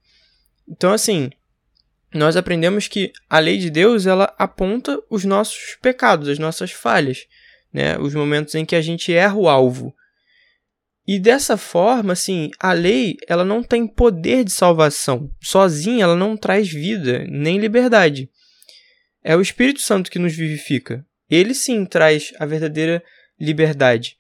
Então 0.69 0.93
assim, 0.93 1.31
nós 2.13 2.37
aprendemos 2.37 2.89
que 2.89 3.13
a 3.31 3.39
lei 3.39 3.57
de 3.57 3.71
Deus 3.71 4.05
ela 4.05 4.35
aponta 4.37 5.01
os 5.09 5.25
nossos 5.25 5.79
pecados, 5.81 6.29
as 6.29 6.41
nossas 6.41 6.73
falhas, 6.73 7.29
né? 7.73 7.97
Os 7.99 8.15
momentos 8.15 8.57
em 8.57 8.65
que 8.65 8.75
a 8.75 8.81
gente 8.81 9.13
erra 9.13 9.37
o 9.37 9.49
alvo. 9.49 9.95
E 11.07 11.21
dessa 11.21 11.57
forma, 11.57 12.13
assim, 12.13 12.51
a 12.59 12.73
lei 12.73 13.17
ela 13.29 13.45
não 13.45 13.63
tem 13.63 13.87
poder 13.87 14.45
de 14.45 14.51
salvação. 14.51 15.31
Sozinha 15.41 16.03
ela 16.03 16.17
não 16.17 16.37
traz 16.37 16.69
vida 16.69 17.25
nem 17.29 17.59
liberdade. 17.59 18.29
É 19.23 19.37
o 19.37 19.41
Espírito 19.41 19.81
Santo 19.81 20.11
que 20.11 20.19
nos 20.19 20.35
vivifica. 20.35 21.07
Ele 21.31 21.55
sim 21.55 21.85
traz 21.85 22.33
a 22.41 22.45
verdadeira 22.45 23.03
liberdade. 23.39 24.17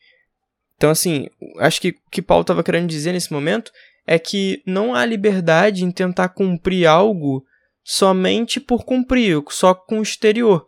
Então, 0.82 0.90
assim, 0.90 1.28
acho 1.60 1.80
que 1.80 1.90
o 1.90 2.10
que 2.10 2.20
Paulo 2.20 2.40
estava 2.40 2.64
querendo 2.64 2.88
dizer 2.88 3.12
nesse 3.12 3.32
momento 3.32 3.70
é 4.04 4.18
que 4.18 4.60
não 4.66 4.96
há 4.96 5.06
liberdade 5.06 5.84
em 5.84 5.92
tentar 5.92 6.30
cumprir 6.30 6.88
algo 6.88 7.46
somente 7.84 8.58
por 8.58 8.84
cumprir, 8.84 9.40
só 9.50 9.74
com 9.74 10.00
o 10.00 10.02
exterior. 10.02 10.66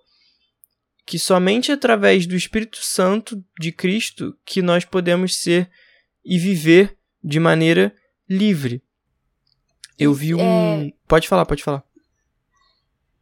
Que 1.04 1.18
somente 1.18 1.72
através 1.72 2.28
do 2.28 2.36
Espírito 2.36 2.78
Santo 2.80 3.44
de 3.58 3.72
Cristo 3.72 4.38
que 4.46 4.62
nós 4.62 4.84
podemos 4.84 5.34
ser 5.34 5.68
e 6.24 6.38
viver 6.38 6.96
de 7.20 7.40
maneira 7.40 7.92
livre. 8.30 8.80
Eu 9.98 10.14
vi 10.14 10.32
um. 10.32 10.40
É... 10.86 10.92
Pode 11.08 11.26
falar, 11.26 11.44
pode 11.44 11.64
falar. 11.64 11.82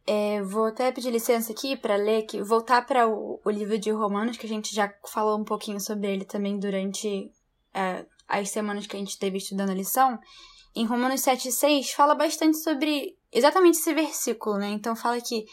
É, 0.05 0.41
vou 0.41 0.65
até 0.65 0.91
pedir 0.91 1.11
licença 1.11 1.51
aqui 1.51 1.77
para 1.77 1.95
ler, 1.95 2.23
que 2.23 2.41
voltar 2.41 2.85
para 2.85 3.07
o, 3.07 3.39
o, 3.43 3.49
livro 3.49 3.77
de 3.77 3.89
Romanos, 3.89 4.37
que 4.37 4.45
a 4.45 4.49
gente 4.49 4.75
já 4.75 4.93
falou 5.07 5.39
um 5.39 5.45
pouquinho 5.45 5.79
sobre 5.79 6.11
ele 6.11 6.25
também 6.25 6.59
durante 6.59 7.31
é, 7.73 8.05
as 8.27 8.49
semanas 8.49 8.85
que 8.85 8.95
a 8.95 8.99
gente 8.99 9.11
esteve 9.11 9.37
estudando 9.37 9.69
a 9.69 9.75
lição. 9.75 10.19
Em 10.75 10.85
Romanos 10.85 11.21
7,6 11.21 11.93
fala 11.93 12.15
bastante 12.15 12.57
sobre 12.57 13.15
exatamente 13.31 13.77
esse 13.77 13.93
versículo, 13.93 14.57
né? 14.57 14.69
Então 14.69 14.95
fala 14.95 15.21
que 15.21 15.45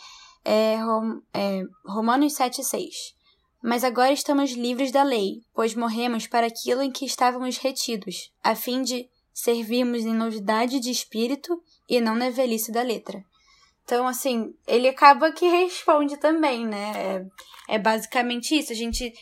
é, 0.45 0.76
Rom, 0.76 1.21
é, 1.33 1.62
Romanos 1.87 2.33
7,6 2.35 3.21
mas 3.62 3.85
agora 3.85 4.12
estamos 4.12 4.52
livres 4.52 4.90
da 4.90 5.02
lei, 5.02 5.42
pois 5.54 5.75
morremos 5.75 6.26
para 6.26 6.47
aquilo 6.47 6.83
em 6.83 6.90
que 6.90 7.04
estávamos 7.04 7.59
retidos, 7.59 8.33
a 8.42 8.54
fim 8.54 8.83
de 8.83 9.09
servirmos 9.35 10.04
em 10.04 10.14
novidade 10.14 10.80
de 10.80 10.90
espírito 10.90 11.62
e 11.88 12.00
não 12.00 12.14
na 12.14 12.30
velhice 12.30 12.73
da 12.73 12.83
letra. 12.83 13.23
Então, 13.85 14.07
assim, 14.07 14.55
ele 14.67 14.89
acaba 14.89 15.33
que 15.33 15.47
responde 15.47 16.17
também, 16.19 16.67
né? 16.67 16.93
É, 17.69 17.75
é 17.75 17.79
basicamente 17.79 18.57
isso. 18.57 18.73
A 18.73 18.77
gente, 18.77 19.13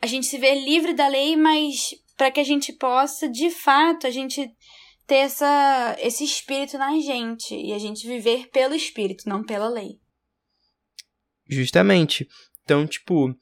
a 0.00 0.06
gente 0.06 0.26
se 0.26 0.38
vê 0.38 0.54
livre 0.54 0.92
da 0.92 1.08
lei, 1.08 1.36
mas 1.36 1.94
para 2.16 2.30
que 2.30 2.40
a 2.40 2.44
gente 2.44 2.72
possa, 2.72 3.28
de 3.28 3.50
fato, 3.50 4.06
a 4.06 4.10
gente 4.10 4.50
ter 5.06 5.16
essa, 5.16 5.96
esse 5.98 6.22
espírito 6.22 6.78
na 6.78 6.98
gente 7.00 7.54
e 7.54 7.72
a 7.72 7.78
gente 7.78 8.06
viver 8.06 8.48
pelo 8.50 8.74
espírito, 8.74 9.28
não 9.28 9.42
pela 9.42 9.68
lei. 9.68 9.98
Justamente. 11.48 12.28
Então, 12.62 12.86
tipo, 12.86 13.34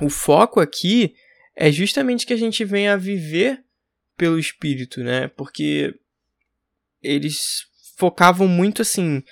o 0.00 0.08
foco 0.08 0.58
aqui 0.58 1.14
é 1.54 1.70
justamente 1.70 2.26
que 2.26 2.32
a 2.32 2.36
gente 2.36 2.64
venha 2.64 2.94
a 2.94 2.96
viver 2.96 3.64
pelo 4.16 4.38
espírito, 4.38 5.04
né? 5.04 5.28
Porque 5.28 5.94
eles 7.00 7.66
focavam 7.96 8.48
muito 8.48 8.82
assim 8.82 9.22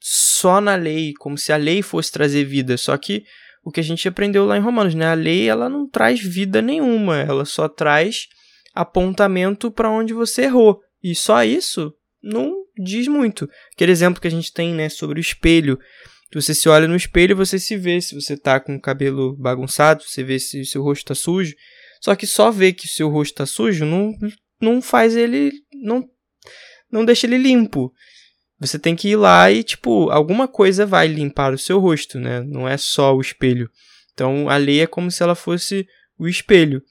só 0.00 0.60
na 0.60 0.74
lei, 0.74 1.12
como 1.18 1.36
se 1.36 1.52
a 1.52 1.56
lei 1.56 1.82
fosse 1.82 2.10
trazer 2.10 2.44
vida, 2.44 2.76
só 2.76 2.96
que 2.96 3.24
o 3.62 3.70
que 3.70 3.80
a 3.80 3.84
gente 3.84 4.08
aprendeu 4.08 4.46
lá 4.46 4.56
em 4.56 4.60
Romanos, 4.60 4.94
né? 4.94 5.06
A 5.06 5.14
lei 5.14 5.48
ela 5.48 5.68
não 5.68 5.86
traz 5.86 6.20
vida 6.20 6.62
nenhuma, 6.62 7.18
ela 7.18 7.44
só 7.44 7.68
traz 7.68 8.26
apontamento 8.74 9.70
para 9.70 9.90
onde 9.90 10.14
você 10.14 10.42
errou. 10.42 10.80
E 11.02 11.14
só 11.14 11.44
isso 11.44 11.94
não 12.22 12.64
diz 12.78 13.06
muito. 13.06 13.48
Aquele 13.74 13.92
exemplo 13.92 14.20
que 14.20 14.28
a 14.28 14.30
gente 14.30 14.52
tem, 14.52 14.74
né, 14.74 14.88
sobre 14.88 15.18
o 15.18 15.20
espelho. 15.20 15.78
Você 16.32 16.54
se 16.54 16.68
olha 16.68 16.86
no 16.86 16.96
espelho, 16.96 17.36
você 17.36 17.58
se 17.58 17.76
vê 17.76 18.00
se 18.00 18.14
você 18.14 18.36
tá 18.36 18.60
com 18.60 18.76
o 18.76 18.80
cabelo 18.80 19.36
bagunçado, 19.36 20.04
você 20.04 20.22
vê 20.22 20.38
se 20.38 20.60
o 20.60 20.66
seu 20.66 20.82
rosto 20.82 21.06
tá 21.06 21.14
sujo. 21.14 21.54
Só 22.00 22.14
que 22.14 22.26
só 22.26 22.50
ver 22.50 22.72
que 22.72 22.86
o 22.86 22.88
seu 22.88 23.10
rosto 23.10 23.34
tá 23.34 23.46
sujo 23.46 23.84
não, 23.84 24.12
não 24.60 24.80
faz 24.80 25.16
ele. 25.16 25.52
não, 25.74 26.08
não 26.90 27.04
deixa 27.04 27.26
ele 27.26 27.36
limpo. 27.36 27.92
Você 28.60 28.78
tem 28.78 28.94
que 28.94 29.08
ir 29.08 29.16
lá 29.16 29.50
e, 29.50 29.64
tipo, 29.64 30.10
alguma 30.10 30.46
coisa 30.46 30.84
vai 30.84 31.08
limpar 31.08 31.54
o 31.54 31.58
seu 31.58 31.80
rosto, 31.80 32.20
né? 32.20 32.42
Não 32.42 32.68
é 32.68 32.76
só 32.76 33.16
o 33.16 33.20
espelho. 33.20 33.70
Então 34.12 34.50
a 34.50 34.56
lei 34.58 34.82
é 34.82 34.86
como 34.86 35.10
se 35.10 35.22
ela 35.22 35.34
fosse 35.34 35.88
o 36.18 36.28
espelho. 36.28 36.82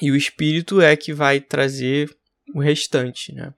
E 0.00 0.12
o 0.12 0.16
espírito 0.16 0.80
é 0.80 0.96
que 0.96 1.12
vai 1.12 1.40
trazer 1.40 2.16
o 2.54 2.60
restante, 2.60 3.34
né? 3.34 3.52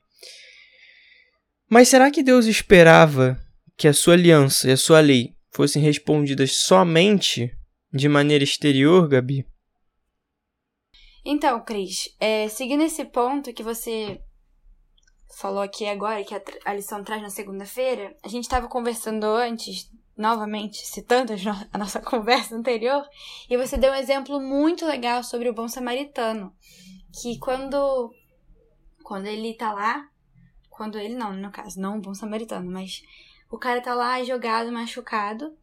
Mas 1.69 1.89
será 1.89 2.11
que 2.11 2.23
Deus 2.23 2.47
esperava 2.47 3.39
que 3.77 3.87
a 3.87 3.93
sua 3.93 4.15
aliança 4.15 4.69
e 4.69 4.73
a 4.73 4.77
sua 4.77 5.01
lei 5.01 5.35
fossem 5.51 5.83
respondidas 5.83 6.53
somente 6.53 7.51
de 7.93 8.09
maneira 8.09 8.45
exterior, 8.45 9.07
Gabi? 9.09 9.47
Então, 11.25 11.61
Cris, 11.61 12.15
é, 12.21 12.49
seguindo 12.49 12.85
esse 12.85 13.05
ponto 13.05 13.53
que 13.53 13.63
você 13.63 14.21
falou 15.35 15.61
aqui 15.61 15.87
agora, 15.87 16.25
que 16.25 16.35
a, 16.65 16.75
lição 16.75 17.03
traz 17.03 17.23
na 17.23 17.31
segunda-feira, 17.31 18.17
a 18.23 18.29
gente 18.29 18.45
estava 18.45 18.69
conversando 18.69 19.25
antes, 19.25 19.91
novamente, 20.17 20.87
citando 20.87 21.33
a 21.73 21.79
nossa 21.79 22.01
conversa 22.03 22.55
anterior, 22.55 23.07
e 23.49 23.57
você 23.57 23.77
deu 23.77 23.93
um 23.93 23.97
exemplo 23.97 24.41
muito 24.41 24.87
legal 24.87 25.23
sobre 25.23 25.49
o 25.49 25.55
bom 25.55 25.69
samaritano. 25.69 26.55
Que 27.21 27.39
quando, 27.39 28.13
quando 29.03 29.27
ele 29.27 29.55
tá 29.55 29.73
lá, 29.73 30.09
quando 30.71 30.99
ele 30.99 31.15
não, 31.15 31.33
no 31.33 31.51
caso, 31.51 31.81
não 31.81 31.99
o 31.99 32.01
bom 32.01 32.15
samaritano, 32.15 32.71
mas 32.71 33.03
o 33.51 33.59
cara 33.59 33.81
tá 33.81 33.95
lá 33.95 34.23
jogado, 34.23 34.73
machucado. 34.73 35.57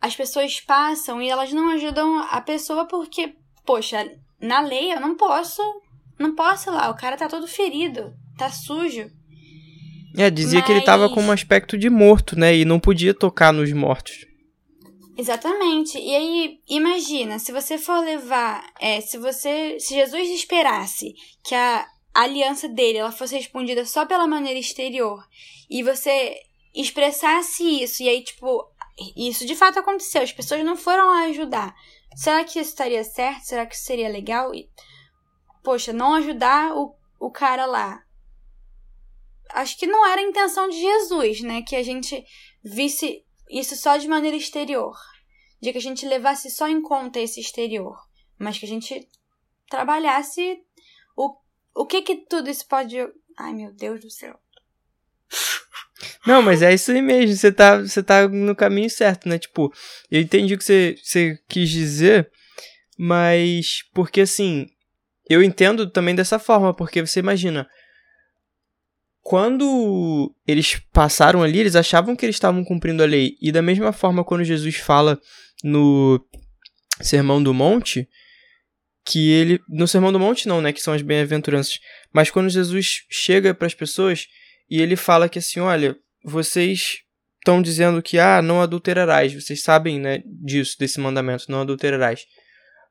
As 0.00 0.16
pessoas 0.16 0.60
passam 0.60 1.20
e 1.20 1.28
elas 1.28 1.52
não 1.52 1.70
ajudam 1.70 2.18
a 2.18 2.40
pessoa 2.40 2.86
porque, 2.86 3.36
poxa, 3.64 4.18
na 4.40 4.60
lei 4.60 4.92
eu 4.92 5.00
não 5.00 5.14
posso, 5.14 5.62
não 6.18 6.34
posso 6.34 6.70
ir 6.70 6.72
lá, 6.72 6.88
o 6.88 6.96
cara 6.96 7.16
tá 7.16 7.28
todo 7.28 7.46
ferido, 7.46 8.14
tá 8.40 8.50
sujo. 8.50 9.10
É, 10.16 10.28
dizia 10.30 10.58
Mas... 10.58 10.66
que 10.66 10.72
ele 10.72 10.84
tava 10.84 11.08
com 11.08 11.22
um 11.22 11.30
aspecto 11.30 11.78
de 11.78 11.88
morto, 11.88 12.38
né? 12.38 12.56
E 12.56 12.64
não 12.64 12.80
podia 12.80 13.14
tocar 13.14 13.52
nos 13.52 13.72
mortos. 13.72 14.26
Exatamente. 15.16 15.98
E 15.98 16.16
aí, 16.16 16.58
imagina, 16.68 17.38
se 17.38 17.52
você 17.52 17.78
for 17.78 18.04
levar. 18.04 18.64
É, 18.80 19.00
se 19.00 19.18
você. 19.18 19.78
Se 19.78 19.94
Jesus 19.94 20.28
esperasse 20.30 21.14
que 21.44 21.54
a, 21.54 21.86
aliança 22.14 22.68
dele 22.68 22.98
ela 22.98 23.12
fosse 23.12 23.36
respondida 23.36 23.84
só 23.84 24.04
pela 24.04 24.26
maneira 24.26 24.58
exterior 24.58 25.22
e 25.68 25.82
você 25.82 26.36
expressasse 26.74 27.62
isso, 27.82 28.02
e 28.02 28.08
aí, 28.08 28.22
tipo, 28.22 28.64
isso 29.16 29.46
de 29.46 29.56
fato 29.56 29.78
aconteceu, 29.78 30.22
as 30.22 30.32
pessoas 30.32 30.64
não 30.64 30.76
foram 30.76 31.06
lá 31.06 31.24
ajudar. 31.24 31.74
Será 32.16 32.42
que 32.44 32.58
isso 32.58 32.70
estaria 32.70 33.04
certo? 33.04 33.44
Será 33.44 33.66
que 33.66 33.74
isso 33.74 33.84
seria 33.84 34.08
legal? 34.08 34.54
E, 34.54 34.68
poxa, 35.62 35.92
não 35.92 36.14
ajudar 36.14 36.76
o, 36.76 36.94
o 37.18 37.30
cara 37.30 37.66
lá. 37.66 38.02
Acho 39.54 39.78
que 39.78 39.86
não 39.86 40.06
era 40.06 40.20
a 40.20 40.24
intenção 40.24 40.68
de 40.68 40.80
Jesus, 40.80 41.40
né? 41.42 41.62
Que 41.62 41.76
a 41.76 41.82
gente 41.82 42.24
visse 42.62 43.24
isso 43.50 43.76
só 43.76 43.96
de 43.96 44.08
maneira 44.08 44.36
exterior. 44.36 44.96
De 45.60 45.72
que 45.72 45.78
a 45.78 45.82
gente 45.82 46.06
levasse 46.06 46.50
só 46.50 46.68
em 46.68 46.80
conta 46.80 47.20
esse 47.20 47.40
exterior. 47.40 47.96
Mas 48.38 48.58
que 48.58 48.64
a 48.64 48.68
gente 48.68 49.08
trabalhasse 49.68 50.58
o, 51.16 51.36
o 51.74 51.86
que 51.86 52.02
que 52.02 52.16
tudo 52.26 52.48
isso 52.48 52.66
pode. 52.66 52.96
Ai, 53.38 53.52
meu 53.52 53.72
Deus 53.72 54.00
do 54.00 54.10
céu. 54.10 54.38
Não, 56.26 56.42
mas 56.42 56.62
é 56.62 56.72
isso 56.72 56.90
aí 56.90 57.02
mesmo, 57.02 57.36
você 57.36 57.52
tá, 57.52 57.78
você 57.78 58.02
tá 58.02 58.26
no 58.28 58.54
caminho 58.54 58.88
certo, 58.90 59.28
né? 59.28 59.38
Tipo, 59.38 59.72
eu 60.10 60.20
entendi 60.20 60.54
o 60.54 60.58
que 60.58 60.64
você, 60.64 60.96
você 61.02 61.38
quis 61.48 61.68
dizer, 61.68 62.30
mas 62.98 63.82
porque 63.92 64.22
assim, 64.22 64.66
eu 65.28 65.42
entendo 65.42 65.90
também 65.90 66.14
dessa 66.14 66.38
forma, 66.38 66.74
porque 66.74 67.00
você 67.00 67.20
imagina, 67.20 67.68
quando 69.22 70.34
eles 70.46 70.80
passaram 70.92 71.42
ali, 71.42 71.58
eles 71.58 71.76
achavam 71.76 72.16
que 72.16 72.24
eles 72.24 72.36
estavam 72.36 72.64
cumprindo 72.64 73.02
a 73.02 73.06
lei, 73.06 73.36
e 73.40 73.52
da 73.52 73.62
mesma 73.62 73.92
forma 73.92 74.24
quando 74.24 74.44
Jesus 74.44 74.76
fala 74.76 75.20
no 75.62 76.24
Sermão 77.00 77.42
do 77.42 77.52
Monte, 77.52 78.08
que 79.04 79.30
ele, 79.30 79.60
no 79.68 79.88
Sermão 79.88 80.12
do 80.12 80.18
Monte 80.18 80.46
não, 80.48 80.60
né, 80.60 80.72
que 80.72 80.82
são 80.82 80.94
as 80.94 81.02
bem-aventuranças, 81.02 81.78
mas 82.12 82.30
quando 82.30 82.48
Jesus 82.48 83.04
chega 83.10 83.54
para 83.54 83.66
as 83.66 83.74
pessoas 83.74 84.26
e 84.68 84.80
ele 84.80 84.96
fala 84.96 85.28
que 85.28 85.38
assim, 85.38 85.60
olha, 85.60 85.96
vocês 86.24 87.02
estão 87.40 87.60
dizendo 87.60 88.02
que 88.02 88.18
ah, 88.18 88.40
não 88.40 88.60
adulterarás. 88.60 89.32
Vocês 89.32 89.62
sabem, 89.62 89.98
né, 89.98 90.22
disso, 90.26 90.76
desse 90.78 91.00
mandamento, 91.00 91.46
não 91.48 91.62
adulterarás. 91.62 92.26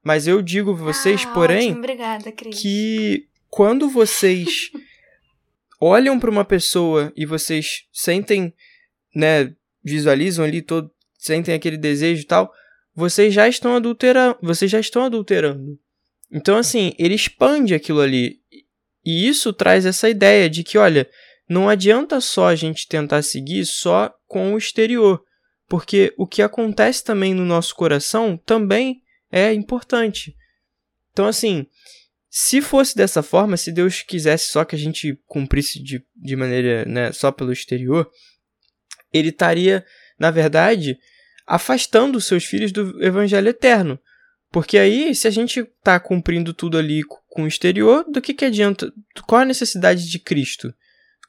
Mas 0.03 0.27
eu 0.27 0.41
digo 0.41 0.75
vocês, 0.75 1.23
ah, 1.25 1.33
porém, 1.33 1.73
Obrigada, 1.73 2.31
que 2.31 3.27
quando 3.49 3.89
vocês 3.89 4.71
olham 5.79 6.19
para 6.19 6.29
uma 6.29 6.43
pessoa 6.43 7.11
e 7.15 7.25
vocês 7.25 7.85
sentem, 7.91 8.53
né, 9.15 9.53
visualizam 9.83 10.43
ali 10.43 10.61
todo, 10.61 10.91
sentem 11.17 11.53
aquele 11.53 11.77
desejo 11.77 12.21
e 12.21 12.25
tal, 12.25 12.51
vocês 12.93 13.33
já 13.33 13.47
estão 13.47 13.75
adulterando, 13.75 14.37
vocês 14.41 14.69
já 14.69 14.79
estão 14.79 15.03
adulterando. 15.03 15.79
Então 16.31 16.57
assim, 16.57 16.93
ele 16.99 17.15
expande 17.15 17.73
aquilo 17.73 18.01
ali. 18.01 18.39
E 19.05 19.27
isso 19.27 19.53
traz 19.53 19.85
essa 19.85 20.09
ideia 20.09 20.49
de 20.49 20.63
que, 20.63 20.77
olha, 20.77 21.09
não 21.47 21.69
adianta 21.69 22.19
só 22.19 22.47
a 22.47 22.55
gente 22.55 22.87
tentar 22.87 23.21
seguir 23.21 23.65
só 23.65 24.13
com 24.27 24.53
o 24.53 24.57
exterior, 24.57 25.23
porque 25.67 26.13
o 26.17 26.27
que 26.27 26.41
acontece 26.41 27.03
também 27.03 27.33
no 27.33 27.45
nosso 27.45 27.73
coração 27.75 28.37
também 28.37 29.01
é 29.31 29.53
importante. 29.53 30.35
Então 31.11 31.25
assim, 31.25 31.65
se 32.29 32.61
fosse 32.61 32.95
dessa 32.95 33.23
forma, 33.23 33.57
se 33.57 33.71
Deus 33.71 34.01
quisesse 34.01 34.51
só 34.51 34.63
que 34.63 34.75
a 34.75 34.79
gente 34.79 35.19
cumprisse 35.25 35.81
de, 35.81 36.03
de 36.15 36.35
maneira, 36.35 36.85
né, 36.85 37.11
só 37.11 37.31
pelo 37.31 37.51
exterior, 37.51 38.09
ele 39.11 39.29
estaria, 39.29 39.83
na 40.19 40.29
verdade, 40.29 40.97
afastando 41.47 42.17
os 42.19 42.25
seus 42.25 42.45
filhos 42.45 42.71
do 42.71 43.03
evangelho 43.03 43.49
eterno. 43.49 43.99
Porque 44.51 44.77
aí, 44.77 45.13
se 45.15 45.27
a 45.27 45.31
gente 45.31 45.59
está 45.59 45.99
cumprindo 45.99 46.53
tudo 46.53 46.77
ali 46.77 47.01
com 47.27 47.43
o 47.43 47.47
exterior, 47.47 48.03
do 48.09 48.21
que, 48.21 48.33
que 48.33 48.45
adianta? 48.45 48.91
Qual 49.27 49.41
a 49.41 49.45
necessidade 49.45 50.07
de 50.07 50.19
Cristo? 50.19 50.73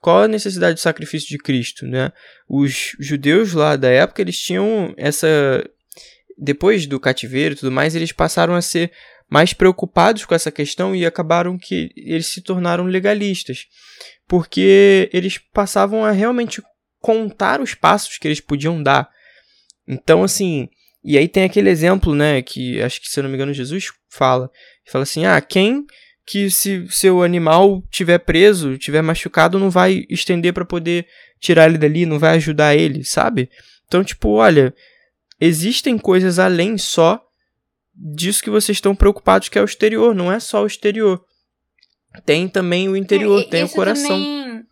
Qual 0.01 0.23
a 0.23 0.29
necessidade 0.29 0.75
do 0.75 0.81
sacrifício 0.81 1.29
de 1.29 1.39
Cristo, 1.39 1.87
né? 1.87 2.13
Os 2.49 2.97
judeus 2.99 3.53
lá 3.53 3.77
da 3.77 3.89
época, 3.89 4.23
eles 4.23 4.39
tinham 4.39 4.95
essa... 4.97 5.29
Depois 6.39 6.87
do 6.87 6.99
cativeiro 6.99 7.55
e 7.55 7.59
tudo 7.59 7.71
mais, 7.71 7.95
eles 7.95 8.13
passaram 8.13 8.55
a 8.55 8.63
ser 8.63 8.91
mais 9.31 9.53
preocupados 9.53 10.25
com 10.25 10.35
essa 10.35 10.51
questão 10.51 10.95
e 10.95 11.07
acabaram 11.07 11.57
que 11.57 11.93
eles 11.97 12.27
se 12.27 12.43
tornaram 12.43 12.85
legalistas, 12.85 13.67
porque 14.27 15.09
eles 15.13 15.39
passavam 15.39 16.05
a 16.05 16.11
realmente 16.11 16.61
contar 16.99 17.61
os 17.61 17.75
passos 17.75 18.19
que 18.19 18.27
eles 18.27 18.41
podiam 18.41 18.83
dar. 18.83 19.09
Então, 19.87 20.25
assim, 20.25 20.69
e 21.03 21.17
aí 21.17 21.29
tem 21.29 21.45
aquele 21.45 21.71
exemplo, 21.71 22.15
né, 22.15 22.43
que 22.43 22.83
acho 22.83 23.01
que 23.01 23.09
se 23.09 23.19
eu 23.19 23.23
não 23.23 23.31
me 23.31 23.37
engano 23.37 23.55
Jesus 23.55 23.87
fala, 24.11 24.51
fala 24.85 25.05
assim: 25.05 25.25
"Ah, 25.25 25.41
quem 25.41 25.87
que 26.27 26.51
se 26.51 26.87
seu 26.91 27.23
animal 27.23 27.83
tiver 27.91 28.19
preso, 28.19 28.77
tiver 28.79 29.03
machucado, 29.03 29.59
não 29.59 29.71
vai 29.71 30.05
estender 30.09 30.53
para 30.53 30.65
poder 30.65 31.07
tirar 31.41 31.69
ele 31.69 31.79
dali, 31.79 32.05
não 32.05 32.19
vai 32.19 32.37
ajudar 32.37 32.77
ele, 32.77 33.03
sabe? 33.03 33.51
Então, 33.87 34.05
tipo, 34.05 34.29
olha, 34.31 34.75
existem 35.41 35.99
coisas 35.99 36.39
além 36.39 36.77
só 36.79 37.21
disso 37.95 38.43
que 38.43 38.51
vocês 38.51 38.77
estão 38.77 38.95
preocupados, 38.95 39.49
que 39.49 39.59
é 39.59 39.63
o 39.63 39.65
exterior, 39.65 40.15
não 40.15 40.33
é 40.33 40.41
só 40.41 40.63
o 40.63 40.67
exterior. 40.67 41.25
Tem 42.25 42.49
também 42.49 42.89
o 42.89 42.97
interior, 42.97 43.41
é, 43.41 43.45
tem 43.45 43.65
o 43.65 43.69
coração. 43.69 44.09
Também, 44.09 44.67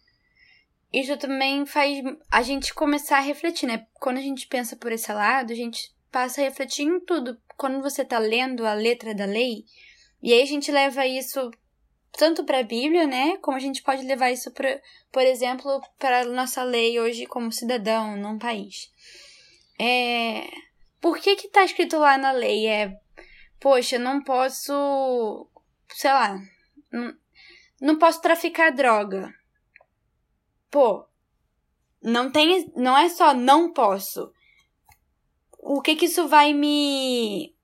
isso 0.93 1.17
também 1.17 1.67
faz 1.67 2.03
a 2.31 2.43
gente 2.43 2.75
começar 2.75 3.19
a 3.19 3.23
refletir, 3.23 3.67
né? 3.67 3.87
Quando 3.95 4.19
a 4.19 4.23
gente 4.23 4.47
pensa 4.47 4.77
por 4.77 4.91
esse 4.91 5.13
lado, 5.13 5.53
a 5.53 5.57
gente 5.57 5.93
passa 6.11 6.41
a 6.41 6.45
refletir 6.45 6.85
em 6.85 7.01
tudo. 7.01 7.39
Quando 7.57 7.83
você 7.83 8.03
está 8.03 8.19
lendo 8.19 8.67
a 8.67 8.75
letra 8.75 9.15
da 9.15 9.25
lei, 9.25 9.65
e 10.23 10.33
aí 10.33 10.43
a 10.43 10.47
gente 10.47 10.71
leva 10.73 11.07
isso 11.07 11.51
tanto 12.13 12.45
para 12.45 12.61
a 12.61 12.65
Bíblia, 12.65 13.07
né? 13.07 13.37
Como 13.39 13.57
a 13.57 13.61
gente 13.61 13.83
pode 13.83 14.03
levar 14.05 14.31
isso, 14.31 14.51
pra, 14.51 14.81
por 15.13 15.23
exemplo, 15.23 15.81
para 15.99 16.23
a 16.23 16.25
nossa 16.25 16.63
lei 16.65 16.99
hoje 16.99 17.27
como 17.27 17.53
cidadão 17.53 18.17
num 18.17 18.39
país. 18.39 18.91
É... 19.79 20.49
Por 21.01 21.19
que 21.19 21.37
que 21.37 21.49
tá 21.49 21.65
escrito 21.65 21.97
lá 21.99 22.19
na 22.19 22.33
lei? 22.33 22.67
É 22.67 22.99
poxa, 23.61 23.99
não 23.99 24.23
posso, 24.23 25.49
sei 25.91 26.11
lá, 26.11 26.39
não, 26.93 27.17
não 27.81 27.99
posso 27.99 28.21
traficar 28.21 28.71
droga. 28.71 29.33
Pô, 30.71 31.07
não 32.03 32.31
tem, 32.31 32.71
não 32.77 32.97
é 32.97 33.09
só 33.09 33.35
não 33.35 33.73
posso. 33.73 34.33
O 35.59 35.81
que 35.81 35.97
que 35.97 36.07
isso 36.07 36.29
vai 36.29 36.53
me 36.53 37.55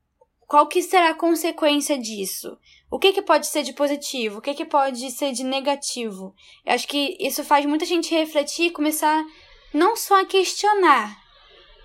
qual 0.47 0.67
que 0.69 0.83
será 0.83 1.11
a 1.11 1.15
consequência 1.15 1.99
disso? 1.99 2.57
O 2.91 2.99
que 2.99 3.13
que 3.13 3.23
pode 3.23 3.47
ser 3.47 3.63
de 3.63 3.73
positivo? 3.73 4.39
O 4.39 4.41
que 4.41 4.55
que 4.55 4.65
pode 4.65 5.11
ser 5.11 5.33
de 5.33 5.43
negativo? 5.43 6.35
Eu 6.65 6.75
acho 6.75 6.87
que 6.87 7.17
isso 7.19 7.43
faz 7.43 7.67
muita 7.67 7.85
gente 7.85 8.15
refletir 8.15 8.67
e 8.67 8.71
começar 8.71 9.25
não 9.73 9.97
só 9.97 10.21
a 10.21 10.27
questionar, 10.27 11.17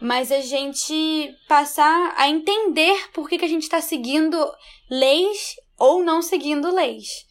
mas 0.02 0.32
a 0.32 0.42
gente 0.42 1.36
passar 1.48 2.14
a 2.18 2.30
entender 2.30 3.10
por 3.12 3.28
que, 3.28 3.38
que 3.38 3.46
a 3.46 3.50
gente 3.50 3.64
está 3.64 3.82
seguindo 3.82 4.38
leis 4.90 5.56
ou 5.78 6.04
não 6.04 6.22
seguindo 6.22 6.74
leis. 6.74 7.28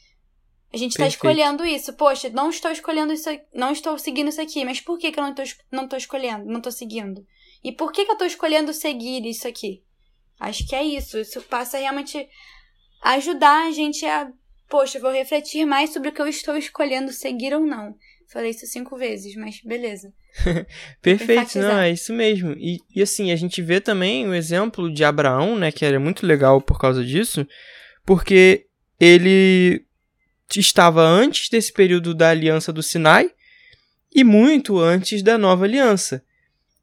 A 0.73 0.77
gente 0.77 0.93
está 0.93 1.07
escolhendo 1.07 1.65
isso. 1.65 1.95
Poxa, 1.95 2.29
não 2.29 2.51
estou 2.51 2.71
escolhendo 2.71 3.13
isso, 3.13 3.29
não 3.55 3.73
estou 3.73 3.99
seguindo 3.99 4.29
isso 4.29 4.41
aqui, 4.41 4.65
mas 4.65 4.81
por 4.81 4.99
que, 4.99 5.11
que 5.11 5.19
eu 5.19 5.25
não 5.25 5.31
estou 5.31 5.45
não 5.73 5.85
estou 5.85 5.97
escolhendo, 5.97 6.45
não 6.45 6.59
estou 6.59 6.73
seguindo? 6.73 7.27
E 7.65 7.73
por 7.73 7.91
que, 7.91 8.05
que 8.05 8.11
eu 8.11 8.15
estou 8.15 8.27
escolhendo 8.27 8.73
seguir 8.73 9.25
isso 9.27 9.49
aqui? 9.49 9.83
Acho 10.39 10.67
que 10.67 10.77
é 10.77 10.85
isso. 10.85 11.19
Isso 11.19 11.43
passa 11.43 11.77
a 11.77 11.81
realmente 11.81 12.29
ajudar 13.03 13.67
a 13.67 13.71
gente 13.71 14.05
a, 14.05 14.31
poxa, 14.69 15.01
vou 15.01 15.11
refletir 15.11 15.65
mais 15.65 15.93
sobre 15.93 16.11
o 16.11 16.13
que 16.13 16.21
eu 16.21 16.29
estou 16.29 16.57
escolhendo 16.57 17.13
seguir 17.13 17.55
ou 17.55 17.65
não. 17.65 17.97
Falei 18.29 18.51
isso 18.51 18.67
cinco 18.67 18.97
vezes, 18.97 19.35
mas 19.37 19.61
beleza. 19.63 20.13
Perfeito, 21.03 21.59
não, 21.59 21.79
é 21.79 21.90
isso 21.90 22.12
mesmo. 22.12 22.53
E, 22.53 22.81
e 22.94 23.03
assim, 23.03 23.31
a 23.31 23.37
gente 23.37 23.61
vê 23.62 23.81
também 23.81 24.27
o 24.27 24.35
exemplo 24.35 24.92
de 24.92 25.05
Abraão, 25.05 25.57
né, 25.57 25.72
que 25.72 25.85
era 25.85 25.98
muito 25.98 26.27
legal 26.27 26.61
por 26.61 26.79
causa 26.79 27.05
disso, 27.05 27.46
porque 28.05 28.66
ele 28.98 29.85
estava 30.57 31.03
antes 31.03 31.48
desse 31.48 31.72
período 31.72 32.14
da 32.14 32.31
aliança 32.31 32.72
do 32.72 32.83
Sinai 32.83 33.31
e 34.14 34.24
muito 34.24 34.79
antes 34.79 35.22
da 35.22 35.37
nova 35.37 35.64
aliança. 35.64 36.22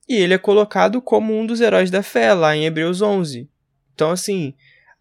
E 0.07 0.15
ele 0.15 0.33
é 0.33 0.37
colocado 0.37 1.01
como 1.01 1.37
um 1.37 1.45
dos 1.45 1.61
heróis 1.61 1.89
da 1.89 2.03
fé 2.03 2.33
lá 2.33 2.55
em 2.55 2.65
Hebreus 2.65 3.01
11. 3.01 3.49
Então, 3.93 4.11
assim, 4.11 4.53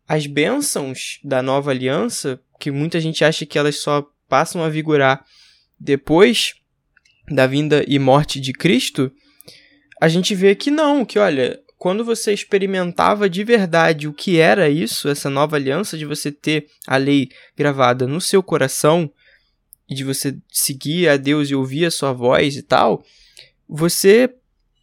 as 0.09 0.27
bênçãos 0.27 1.21
da 1.23 1.43
nova 1.43 1.71
aliança, 1.71 2.41
que 2.59 2.71
muita 2.71 3.01
gente 3.01 3.25
acha 3.25 3.45
que 3.45 3.59
elas 3.59 3.77
só 3.77 4.09
passam 4.29 4.63
a 4.63 4.69
vigorar 4.69 5.25
depois 5.79 6.55
da 7.29 7.47
vinda 7.47 7.85
e 7.87 7.99
morte 7.99 8.41
de 8.41 8.53
Cristo, 8.53 9.11
a 10.01 10.09
gente 10.09 10.35
vê 10.35 10.55
que 10.55 10.71
não, 10.71 11.05
que 11.05 11.19
olha, 11.19 11.61
quando 11.79 12.05
você 12.05 12.33
experimentava 12.33 13.29
de 13.29 13.45
verdade 13.45 14.09
o 14.09 14.13
que 14.13 14.39
era 14.39 14.69
isso, 14.69 15.09
essa 15.09 15.29
nova 15.29 15.57
aliança 15.57 15.97
de 15.99 16.05
você 16.05 16.31
ter 16.31 16.67
a 16.87 16.97
lei 16.97 17.29
gravada 17.57 18.07
no 18.07 18.21
seu 18.21 18.43
coração 18.43 19.11
e 19.89 19.95
de 19.95 20.05
você 20.05 20.37
seguir 20.51 21.09
a 21.09 21.17
Deus 21.17 21.51
e 21.51 21.55
ouvir 21.55 21.87
a 21.87 21.91
sua 21.91 22.13
voz 22.13 22.57
e 22.57 22.63
tal, 22.63 23.05
você 23.69 24.31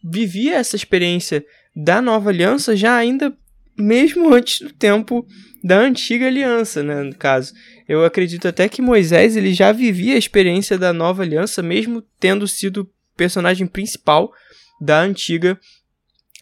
vivia 0.02 0.56
essa 0.56 0.76
experiência 0.76 1.44
da 1.74 2.00
nova 2.00 2.30
aliança 2.30 2.76
já 2.76 2.96
ainda 2.96 3.36
mesmo 3.76 4.32
antes 4.32 4.60
do 4.60 4.72
tempo 4.72 5.26
da 5.62 5.78
antiga 5.78 6.26
aliança, 6.26 6.82
né, 6.82 7.02
no 7.02 7.14
caso. 7.14 7.54
Eu 7.92 8.06
acredito 8.06 8.48
até 8.48 8.70
que 8.70 8.80
Moisés 8.80 9.36
ele 9.36 9.52
já 9.52 9.70
vivia 9.70 10.14
a 10.14 10.18
experiência 10.18 10.78
da 10.78 10.94
nova 10.94 11.22
aliança, 11.22 11.62
mesmo 11.62 12.02
tendo 12.18 12.48
sido 12.48 12.90
personagem 13.14 13.66
principal 13.66 14.32
da 14.80 14.98
antiga 14.98 15.60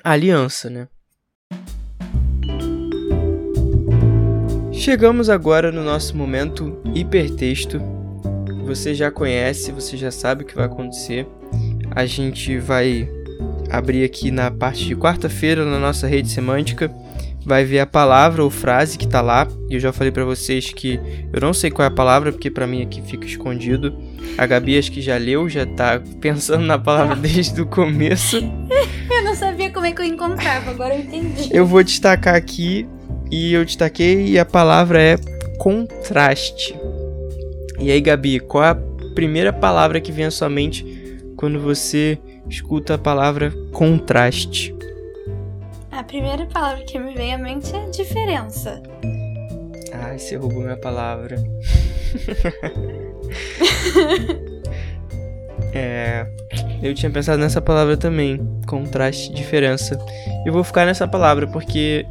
aliança, 0.04 0.70
né? 0.70 0.86
Chegamos 4.72 5.28
agora 5.28 5.72
no 5.72 5.82
nosso 5.82 6.16
momento 6.16 6.80
hipertexto. 6.94 7.80
Você 8.64 8.94
já 8.94 9.10
conhece, 9.10 9.72
você 9.72 9.96
já 9.96 10.12
sabe 10.12 10.44
o 10.44 10.46
que 10.46 10.54
vai 10.54 10.66
acontecer. 10.66 11.26
A 11.90 12.06
gente 12.06 12.58
vai 12.58 13.10
abrir 13.70 14.04
aqui 14.04 14.30
na 14.30 14.50
parte 14.50 14.84
de 14.84 14.96
quarta-feira 14.96 15.64
na 15.64 15.78
nossa 15.78 16.06
rede 16.06 16.28
semântica 16.28 16.90
vai 17.44 17.64
ver 17.64 17.80
a 17.80 17.86
palavra 17.86 18.44
ou 18.44 18.50
frase 18.50 18.98
que 18.98 19.06
tá 19.06 19.20
lá. 19.20 19.48
E 19.68 19.74
eu 19.74 19.80
já 19.80 19.92
falei 19.92 20.12
para 20.12 20.24
vocês 20.24 20.72
que 20.72 21.00
eu 21.32 21.40
não 21.40 21.52
sei 21.52 21.70
qual 21.70 21.84
é 21.84 21.88
a 21.88 21.94
palavra, 21.94 22.32
porque 22.32 22.50
para 22.50 22.66
mim 22.66 22.82
aqui 22.82 23.02
fica 23.02 23.26
escondido. 23.26 23.96
A 24.36 24.46
Gabi 24.46 24.78
acho 24.78 24.92
que 24.92 25.00
já 25.00 25.16
leu, 25.16 25.48
já 25.48 25.66
tá 25.66 26.00
pensando 26.20 26.64
na 26.64 26.78
palavra 26.78 27.16
desde 27.16 27.60
o 27.60 27.66
começo. 27.66 28.36
eu 28.36 29.24
não 29.24 29.34
sabia 29.34 29.70
como 29.70 29.86
é 29.86 29.92
que 29.92 30.02
eu 30.02 30.06
encontrava, 30.06 30.70
agora 30.70 30.94
eu 30.94 31.00
entendi. 31.00 31.48
Eu 31.50 31.66
vou 31.66 31.82
destacar 31.82 32.34
aqui 32.34 32.86
e 33.30 33.52
eu 33.52 33.64
destaquei 33.64 34.28
e 34.28 34.38
a 34.38 34.44
palavra 34.44 35.00
é 35.00 35.16
contraste. 35.58 36.78
E 37.78 37.90
aí, 37.90 38.00
Gabi, 38.00 38.40
qual 38.40 38.64
é 38.64 38.68
a 38.68 38.78
primeira 39.14 39.52
palavra 39.52 40.00
que 40.00 40.12
vem 40.12 40.26
à 40.26 40.30
sua 40.30 40.48
mente 40.48 40.86
quando 41.36 41.58
você 41.58 42.18
escuta 42.48 42.94
a 42.94 42.98
palavra 42.98 43.52
contraste? 43.72 44.74
A 45.90 46.02
primeira 46.02 46.46
palavra 46.46 46.84
que 46.84 46.98
me 46.98 47.14
vem 47.14 47.34
à 47.34 47.38
mente 47.38 47.74
é 47.74 47.90
diferença. 47.90 48.82
Ai, 49.92 50.18
você 50.18 50.36
roubou 50.36 50.62
minha 50.62 50.76
palavra. 50.76 51.36
é. 55.74 56.26
Eu 56.82 56.94
tinha 56.94 57.10
pensado 57.10 57.38
nessa 57.40 57.60
palavra 57.60 57.96
também. 57.96 58.40
Contraste, 58.66 59.32
diferença. 59.32 59.98
Eu 60.46 60.52
vou 60.52 60.64
ficar 60.64 60.86
nessa 60.86 61.06
palavra 61.06 61.46
porque 61.46 62.06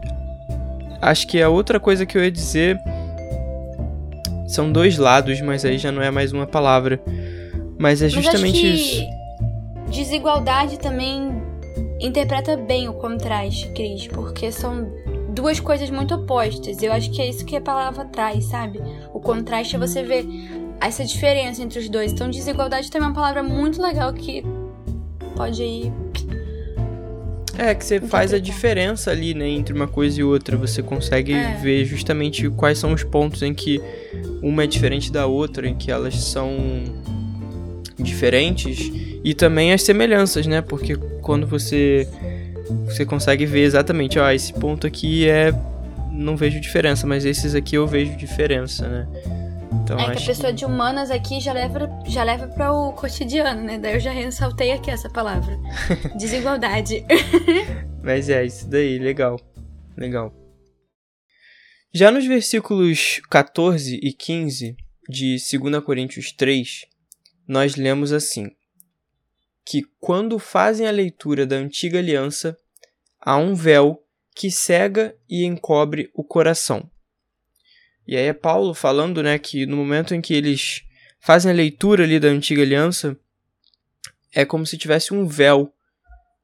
acho 1.02 1.28
que 1.28 1.42
a 1.42 1.50
outra 1.50 1.80
coisa 1.80 2.06
que 2.06 2.18
eu 2.18 2.24
ia 2.24 2.32
dizer 2.32 2.78
são 4.48 4.72
dois 4.72 4.98
lados, 4.98 5.42
mas 5.42 5.64
aí 5.66 5.78
já 5.78 5.92
não 5.92 6.02
é 6.02 6.12
mais 6.12 6.32
uma 6.32 6.46
palavra. 6.46 7.00
Mas 7.78 8.02
é 8.02 8.10
justamente 8.10 8.70
Mas 8.70 8.80
isso. 8.80 9.19
Desigualdade 9.90 10.80
também 10.80 11.42
interpreta 12.00 12.56
bem 12.56 12.88
o 12.88 12.94
contraste, 12.94 13.70
Cris, 13.74 14.08
porque 14.08 14.52
são 14.52 14.88
duas 15.34 15.60
coisas 15.60 15.90
muito 15.90 16.16
opostas. 16.16 16.82
Eu 16.82 16.92
acho 16.94 17.12
que 17.12 17.22
é 17.22 17.30
isso 17.30 17.46
que 17.46 17.56
a 17.56 17.62
palavra 17.62 18.06
traz, 18.06 18.46
sabe? 18.46 18.80
O 19.14 19.20
contraste 19.20 19.76
é 19.76 19.80
você 19.80 20.04
ver 20.04 20.26
essa 20.80 21.04
diferença 21.04 21.62
entre 21.62 21.80
os 21.80 21.90
dois. 21.90 22.12
Então, 22.12 22.30
desigualdade 22.30 22.90
também 22.90 23.08
é 23.08 23.10
uma 23.10 23.16
palavra 23.16 23.44
muito 23.44 23.82
legal 23.82 24.14
que 24.14 24.44
pode 25.36 25.62
ir. 25.64 25.92
É, 27.58 27.76
que 27.76 27.84
você 27.84 28.00
faz 28.00 28.34
a 28.34 28.40
diferença 28.40 29.12
ali, 29.12 29.34
né, 29.34 29.50
entre 29.50 29.74
uma 29.74 29.88
coisa 29.88 30.22
e 30.22 30.24
outra. 30.24 30.56
Você 30.56 30.82
consegue 30.82 31.34
É. 31.34 31.56
ver 31.56 31.84
justamente 31.84 32.50
quais 32.50 32.78
são 32.78 32.94
os 32.94 33.04
pontos 33.04 33.42
em 33.42 33.54
que 33.54 33.82
uma 34.42 34.64
é 34.64 34.68
diferente 34.68 35.12
da 35.12 35.26
outra, 35.26 35.68
em 35.68 35.76
que 35.76 35.92
elas 35.92 36.16
são 36.16 36.56
diferentes. 37.98 38.90
E 39.24 39.34
também 39.34 39.74
as 39.74 39.82
semelhanças, 39.84 40.48
né? 40.48 40.62
Porque 40.62 40.96
quando 41.22 41.46
você 41.46 42.08
você 42.86 43.06
consegue 43.06 43.46
ver 43.46 43.64
exatamente, 43.64 44.20
ó, 44.20 44.30
esse 44.30 44.54
ponto 44.54 44.86
aqui 44.86 45.28
é 45.28 45.52
não 46.12 46.36
vejo 46.36 46.60
diferença, 46.60 47.08
mas 47.08 47.26
esses 47.26 47.56
aqui 47.56 47.76
eu 47.76 47.88
vejo 47.88 48.16
diferença, 48.16 48.88
né? 48.88 49.08
Então 49.72 50.00
É 50.00 50.16
que 50.16 50.24
a 50.24 50.26
pessoa 50.26 50.52
de 50.52 50.66
humanas 50.66 51.12
aqui 51.12 51.40
já 51.40 51.54
leva, 51.54 51.90
já 52.06 52.24
leva 52.24 52.48
para 52.48 52.72
o 52.72 52.94
cotidiano, 52.94 53.62
né? 53.62 53.78
Daí 53.78 53.96
eu 53.96 54.00
já 54.00 54.12
ressaltei 54.12 54.72
aqui 54.72 54.90
essa 54.90 55.10
palavra. 55.10 55.58
Desigualdade. 56.18 57.06
Mas 58.04 58.30
é, 58.30 58.46
isso 58.46 58.68
daí, 58.68 58.98
legal. 58.98 59.40
Legal. 59.96 60.34
Já 61.94 62.12
nos 62.12 62.26
versículos 62.26 63.20
14 63.30 64.00
e 64.02 64.14
15 64.14 64.76
de 65.08 65.38
2 65.60 65.84
Coríntios 65.84 66.32
3, 66.32 66.86
nós 67.48 67.76
lemos 67.76 68.12
assim: 68.12 68.52
que 69.66 69.84
quando 70.00 70.40
fazem 70.40 70.88
a 70.88 70.92
leitura 70.92 71.46
da 71.46 71.56
antiga 71.56 72.00
aliança, 72.00 72.58
há 73.20 73.38
um 73.38 73.54
véu 73.54 74.04
que 74.36 74.50
cega 74.50 75.16
e 75.30 75.44
encobre 75.46 76.10
o 76.14 76.24
coração. 76.24 76.90
E 78.08 78.16
aí 78.16 78.26
é 78.26 78.34
Paulo 78.34 78.74
falando, 78.74 79.22
né, 79.22 79.38
que 79.38 79.66
no 79.66 79.78
momento 79.78 80.16
em 80.16 80.22
que 80.22 80.34
eles 80.34 80.82
fazem 81.20 81.52
a 81.52 81.56
leitura 81.56 82.04
ali 82.04 82.20
da 82.20 82.30
antiga 82.30 82.62
aliança, 82.62 83.18
é 84.34 84.46
como 84.46 84.66
se 84.66 84.78
tivesse 84.78 85.14
um 85.14 85.28
véu 85.28 85.72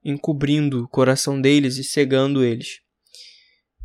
encobrindo 0.03 0.83
o 0.83 0.87
coração 0.87 1.41
deles 1.41 1.77
e 1.77 1.83
cegando 1.83 2.43
eles. 2.43 2.81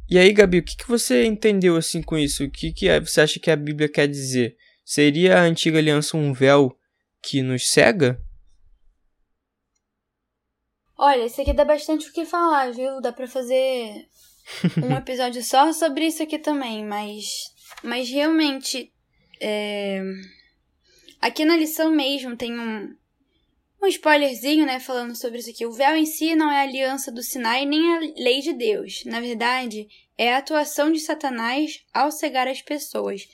E 0.09 0.19
aí, 0.19 0.33
Gabi, 0.33 0.59
o 0.59 0.63
que, 0.63 0.77
que 0.77 0.89
você 0.89 1.25
entendeu 1.25 1.77
assim 1.77 2.03
com 2.03 2.19
isso? 2.19 2.45
O 2.45 2.51
que, 2.51 2.73
que 2.73 2.89
é- 2.89 3.01
você 3.01 3.21
acha 3.21 3.39
que 3.39 3.51
a 3.51 3.57
Bíblia 3.57 3.89
quer 3.89 4.09
dizer? 4.09 4.57
Seria 4.85 5.39
a 5.39 5.43
antiga 5.43 5.79
aliança 5.79 6.17
um 6.17 6.33
véu 6.33 6.77
que 7.23 7.43
nos 7.43 7.71
cega? 7.71 8.21
Olha, 11.03 11.25
isso 11.25 11.41
aqui 11.41 11.55
dá 11.55 11.65
bastante 11.65 12.11
o 12.11 12.13
que 12.13 12.27
falar, 12.27 12.73
viu? 12.73 13.01
Dá 13.01 13.11
pra 13.11 13.27
fazer 13.27 14.07
um 14.87 14.95
episódio 14.95 15.43
só 15.43 15.73
sobre 15.73 16.07
isso 16.07 16.23
aqui 16.23 16.39
também, 16.39 16.85
mas, 16.85 17.25
mas 17.83 18.11
realmente, 18.11 18.93
é, 19.41 20.03
aqui 21.19 21.43
na 21.47 21.57
lição 21.57 21.91
mesmo 21.91 22.37
tem 22.37 22.53
um, 22.53 22.95
um 23.83 23.87
spoilerzinho, 23.87 24.67
né, 24.67 24.79
falando 24.79 25.17
sobre 25.17 25.39
isso 25.39 25.49
aqui. 25.49 25.65
O 25.65 25.73
véu 25.73 25.97
em 25.97 26.05
si 26.05 26.37
não 26.37 26.53
é 26.53 26.59
a 26.59 26.65
aliança 26.65 27.11
do 27.11 27.23
Sinai 27.23 27.65
nem 27.65 27.95
a 27.95 28.01
lei 28.19 28.41
de 28.41 28.53
Deus. 28.53 29.03
Na 29.07 29.21
verdade, 29.21 29.89
é 30.19 30.35
a 30.35 30.37
atuação 30.37 30.93
de 30.93 31.01
Satanás 31.01 31.83
ao 31.95 32.13
cegar 32.13 32.47
as 32.47 32.61
pessoas. 32.61 33.27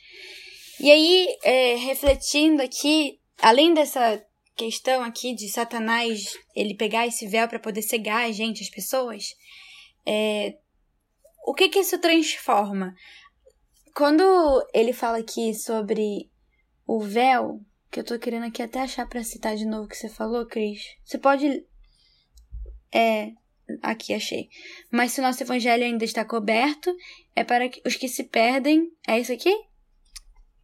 E 0.79 0.89
aí, 0.89 1.37
é, 1.43 1.75
refletindo 1.75 2.63
aqui, 2.63 3.19
além 3.43 3.75
dessa 3.75 4.25
questão 4.57 5.03
aqui 5.03 5.35
de 5.35 5.49
Satanás 5.49 6.37
ele 6.55 6.75
pegar 6.75 7.07
esse 7.07 7.27
véu 7.29 7.47
para 7.47 7.59
poder 7.59 7.83
cegar 7.83 8.25
a 8.25 8.33
gente, 8.33 8.63
as 8.63 8.71
pessoas, 8.71 9.35
é, 10.07 10.57
o 11.47 11.55
que 11.55 11.69
que 11.69 11.79
isso 11.81 11.99
transforma? 11.99 12.95
Quando 13.95 14.23
ele 14.75 14.93
fala 14.93 15.19
aqui 15.19 15.55
sobre 15.55 16.31
o 16.87 17.01
véu, 17.01 17.61
que 17.91 18.01
eu 18.01 18.05
tô 18.05 18.19
querendo 18.19 18.45
aqui 18.47 18.63
até 18.63 18.81
achar 18.81 19.07
pra 19.09 19.23
citar 19.25 19.57
de 19.57 19.65
novo 19.65 19.85
o 19.85 19.89
que 19.89 19.97
você 19.97 20.09
falou, 20.09 20.45
Cris. 20.47 20.83
Você 21.05 21.19
pode. 21.19 21.65
É. 22.93 23.33
Aqui, 23.83 24.15
achei. 24.15 24.49
Mas 24.93 25.13
se 25.13 25.21
o 25.21 25.23
nosso 25.25 25.43
evangelho 25.43 25.83
ainda 25.83 26.05
está 26.05 26.25
coberto, 26.25 26.95
é 27.35 27.43
para 27.43 27.69
os 27.85 27.97
que 27.97 28.07
se 28.07 28.25
perdem. 28.25 28.93
É 29.09 29.19
isso 29.19 29.33
aqui? 29.33 29.53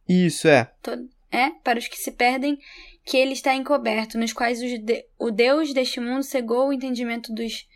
Isso 0.07 0.47
é. 0.47 0.71
Todo- 0.81 1.09
É, 1.33 1.49
para 1.63 1.79
os 1.79 1.87
que 1.87 1.97
se 1.97 2.11
perdem, 2.11 2.59
que 3.03 3.17
ele 3.17 3.33
está 3.33 3.55
encoberto, 3.55 4.19
nos 4.19 4.31
quais 4.31 4.59
de- 4.59 5.05
o 5.17 5.31
Deus 5.31 5.73
deste 5.73 5.99
mundo 5.99 6.21
cegou 6.21 6.67
o 6.67 6.73
entendimento 6.73 7.33
dos. 7.33 7.67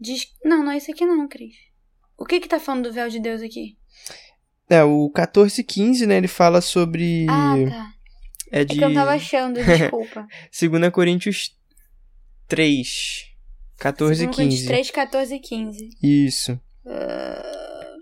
Diz... 0.00 0.26
Não, 0.44 0.64
não 0.64 0.72
é 0.72 0.78
isso 0.78 0.90
aqui 0.90 1.06
não, 1.06 1.28
Cris. 1.28 1.54
O 2.18 2.24
que 2.24 2.40
que 2.40 2.48
tá 2.48 2.58
falando 2.58 2.88
do 2.88 2.92
véu 2.92 3.08
de 3.08 3.20
Deus 3.20 3.40
aqui? 3.40 3.76
É, 4.68 4.82
o 4.82 5.08
14 5.10 5.60
e 5.60 5.64
15, 5.64 6.06
né, 6.06 6.16
ele 6.16 6.26
fala 6.28 6.60
sobre... 6.60 7.26
Ah, 7.28 7.54
tá. 7.68 7.92
É 8.50 8.60
É 8.60 8.64
de 8.64 8.76
que 8.76 8.84
eu 8.84 8.88
não 8.88 8.94
tava 8.96 9.12
achando, 9.12 9.60
desculpa. 9.64 10.26
2 10.60 10.92
Coríntios 10.92 11.56
3, 12.48 13.26
14 13.78 14.24
e 14.24 14.26
2 14.26 14.36
Coríntios 14.36 14.60
15. 14.60 14.68
3, 14.68 14.90
14 14.90 15.34
e 15.34 15.38
15. 15.40 15.90
Isso. 16.02 16.60
Ah, 16.86 17.94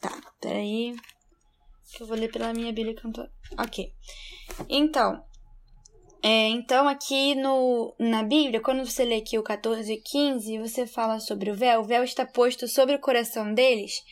tá, 0.00 0.20
peraí. 0.40 0.94
Que 1.92 2.02
eu 2.02 2.06
vou 2.06 2.16
ler 2.16 2.30
pela 2.30 2.52
minha 2.52 2.72
Bíblia 2.72 2.94
tô... 3.12 3.28
Ok. 3.56 3.92
Então, 4.68 5.22
é, 6.22 6.48
então 6.48 6.88
aqui 6.88 7.34
no, 7.34 7.94
na 7.98 8.22
Bíblia, 8.22 8.60
quando 8.60 8.84
você 8.84 9.04
lê 9.04 9.16
aqui 9.16 9.38
o 9.38 9.42
14 9.42 9.92
e 9.92 10.00
15, 10.00 10.58
você 10.58 10.86
fala 10.86 11.20
sobre 11.20 11.50
o 11.50 11.54
véu. 11.54 11.80
O 11.80 11.84
véu 11.84 12.02
está 12.02 12.26
posto 12.26 12.66
sobre 12.66 12.96
o 12.96 13.00
coração 13.00 13.54
deles. 13.54 14.02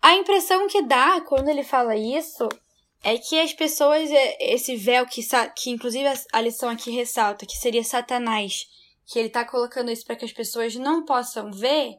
A 0.00 0.16
impressão 0.16 0.66
que 0.66 0.82
dá 0.82 1.20
quando 1.20 1.48
ele 1.48 1.62
fala 1.62 1.94
isso 1.94 2.48
é 3.04 3.18
que 3.18 3.38
as 3.38 3.52
pessoas, 3.52 4.10
é, 4.10 4.52
esse 4.52 4.76
véu 4.76 5.06
que, 5.06 5.20
que 5.56 5.70
inclusive 5.70 6.06
a, 6.32 6.40
lição 6.40 6.68
aqui 6.68 6.90
ressalta, 6.90 7.46
que 7.46 7.56
seria 7.56 7.84
Satanás, 7.84 8.66
que 9.06 9.18
ele 9.18 9.28
tá 9.28 9.44
colocando 9.44 9.90
isso 9.90 10.04
para 10.04 10.16
que 10.16 10.24
as 10.24 10.32
pessoas 10.32 10.74
não 10.74 11.04
possam 11.04 11.52
ver, 11.52 11.94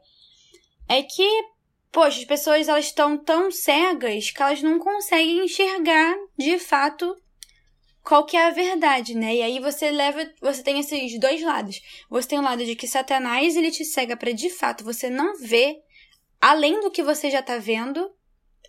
é 0.88 1.04
que, 1.04 1.44
poxa, 1.94 2.20
as 2.20 2.26
pessoas 2.26 2.68
elas 2.68 2.86
estão 2.86 3.16
tão 3.16 3.52
cegas 3.52 4.32
que 4.32 4.42
elas 4.42 4.64
não 4.64 4.80
conseguem 4.80 5.46
enxergar 5.46 6.16
de 6.36 6.58
fato 6.58 7.16
qual 8.04 8.26
que 8.26 8.36
é 8.36 8.48
a 8.48 8.50
verdade, 8.50 9.16
né? 9.16 9.36
E 9.36 9.42
aí 9.44 9.60
você 9.60 9.92
leva, 9.92 10.28
você 10.42 10.62
tem 10.64 10.80
esses 10.80 11.18
dois 11.20 11.42
lados. 11.42 11.80
Você 12.10 12.30
tem 12.30 12.40
o 12.40 12.42
lado 12.42 12.66
de 12.66 12.76
que 12.76 12.88
Satanás 12.88 13.56
ele 13.56 13.72
te 13.72 13.86
cega 13.86 14.18
para 14.18 14.34
de 14.34 14.50
fato 14.50 14.84
você 14.84 15.10
não 15.10 15.38
ver 15.38 15.78
além 16.42 16.82
do 16.82 16.92
que 16.92 17.04
você 17.04 17.30
já 17.30 17.42
tá 17.42 17.60
vendo. 17.60 18.12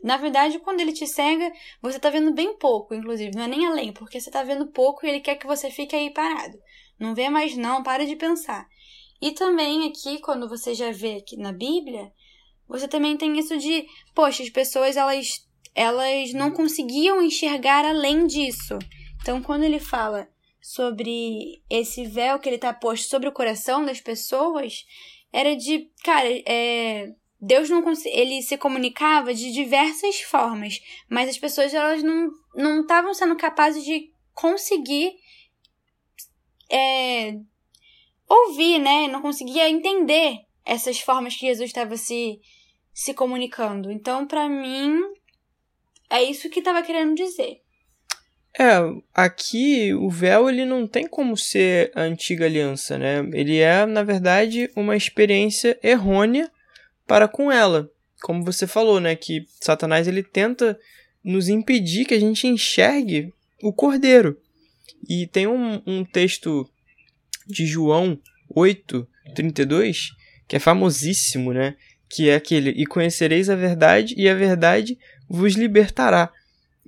Na 0.02 0.18
verdade, 0.18 0.58
quando 0.58 0.80
ele 0.80 0.92
te 0.92 1.06
cega, 1.06 1.50
você 1.80 1.98
tá 1.98 2.10
vendo 2.10 2.32
bem 2.32 2.56
pouco, 2.58 2.94
inclusive, 2.94 3.34
não 3.34 3.44
é 3.44 3.48
nem 3.48 3.66
além, 3.66 3.90
porque 3.90 4.20
você 4.20 4.30
tá 4.30 4.42
vendo 4.42 4.66
pouco 4.66 5.04
e 5.04 5.08
ele 5.08 5.20
quer 5.20 5.36
que 5.36 5.46
você 5.46 5.70
fique 5.70 5.96
aí 5.96 6.12
parado. 6.12 6.58
Não 7.00 7.14
vê 7.14 7.30
mais 7.30 7.56
não, 7.56 7.82
para 7.82 8.04
de 8.04 8.14
pensar. 8.14 8.68
E 9.20 9.32
também 9.32 9.88
aqui, 9.88 10.20
quando 10.20 10.46
você 10.46 10.74
já 10.74 10.92
vê 10.92 11.16
aqui 11.16 11.38
na 11.38 11.52
Bíblia, 11.52 12.12
você 12.68 12.88
também 12.88 13.16
tem 13.16 13.38
isso 13.38 13.56
de, 13.58 13.86
poxa, 14.14 14.42
as 14.42 14.50
pessoas 14.50 14.96
elas 14.96 15.44
elas 15.74 16.32
não 16.32 16.52
conseguiam 16.52 17.20
enxergar 17.20 17.84
além 17.84 18.26
disso. 18.26 18.78
Então, 19.20 19.42
quando 19.42 19.64
ele 19.64 19.80
fala 19.80 20.28
sobre 20.60 21.62
esse 21.68 22.06
véu 22.06 22.38
que 22.38 22.48
ele 22.48 22.58
tá 22.58 22.72
posto 22.72 23.08
sobre 23.08 23.28
o 23.28 23.32
coração 23.32 23.84
das 23.84 24.00
pessoas, 24.00 24.86
era 25.32 25.56
de, 25.56 25.90
cara, 26.04 26.28
é, 26.46 27.12
Deus 27.40 27.68
não 27.68 27.82
ele 28.06 28.40
se 28.40 28.56
comunicava 28.56 29.34
de 29.34 29.52
diversas 29.52 30.20
formas, 30.20 30.80
mas 31.10 31.28
as 31.28 31.38
pessoas 31.38 31.74
elas 31.74 32.02
não 32.02 32.30
não 32.54 32.82
estavam 32.82 33.12
sendo 33.12 33.36
capazes 33.36 33.84
de 33.84 34.12
conseguir 34.32 35.16
é, 36.70 37.36
ouvir, 38.28 38.78
né? 38.78 39.08
Não 39.08 39.20
conseguia 39.20 39.68
entender 39.68 40.43
essas 40.64 41.00
formas 41.00 41.34
que 41.34 41.46
Jesus 41.46 41.70
estava 41.70 41.96
se 41.96 42.40
se 42.94 43.12
comunicando. 43.12 43.90
Então, 43.90 44.24
pra 44.24 44.48
mim, 44.48 45.00
é 46.08 46.22
isso 46.22 46.48
que 46.48 46.60
estava 46.60 46.80
querendo 46.80 47.16
dizer. 47.16 47.60
É, 48.56 48.78
aqui 49.12 49.92
o 49.92 50.08
véu 50.08 50.48
ele 50.48 50.64
não 50.64 50.86
tem 50.86 51.08
como 51.08 51.36
ser 51.36 51.90
a 51.92 52.02
antiga 52.02 52.44
aliança, 52.44 52.96
né? 52.96 53.18
Ele 53.32 53.58
é, 53.58 53.84
na 53.84 54.04
verdade, 54.04 54.70
uma 54.76 54.96
experiência 54.96 55.76
errônea 55.82 56.48
para 57.04 57.26
com 57.26 57.50
ela. 57.50 57.90
Como 58.22 58.44
você 58.44 58.64
falou, 58.64 59.00
né? 59.00 59.16
Que 59.16 59.44
Satanás 59.60 60.06
ele 60.06 60.22
tenta 60.22 60.78
nos 61.22 61.48
impedir 61.48 62.04
que 62.04 62.14
a 62.14 62.20
gente 62.20 62.46
enxergue 62.46 63.32
o 63.60 63.72
cordeiro. 63.72 64.40
E 65.08 65.26
tem 65.26 65.48
um, 65.48 65.82
um 65.84 66.04
texto 66.04 66.70
de 67.46 67.66
João 67.66 68.18
8, 68.54 69.06
32, 69.34 70.10
que 70.46 70.56
é 70.56 70.58
famosíssimo, 70.58 71.52
né? 71.52 71.74
Que 72.08 72.28
é 72.28 72.36
aquele: 72.36 72.70
E 72.70 72.86
conhecereis 72.86 73.48
a 73.50 73.56
verdade, 73.56 74.14
e 74.16 74.28
a 74.28 74.34
verdade 74.34 74.98
vos 75.28 75.54
libertará. 75.54 76.30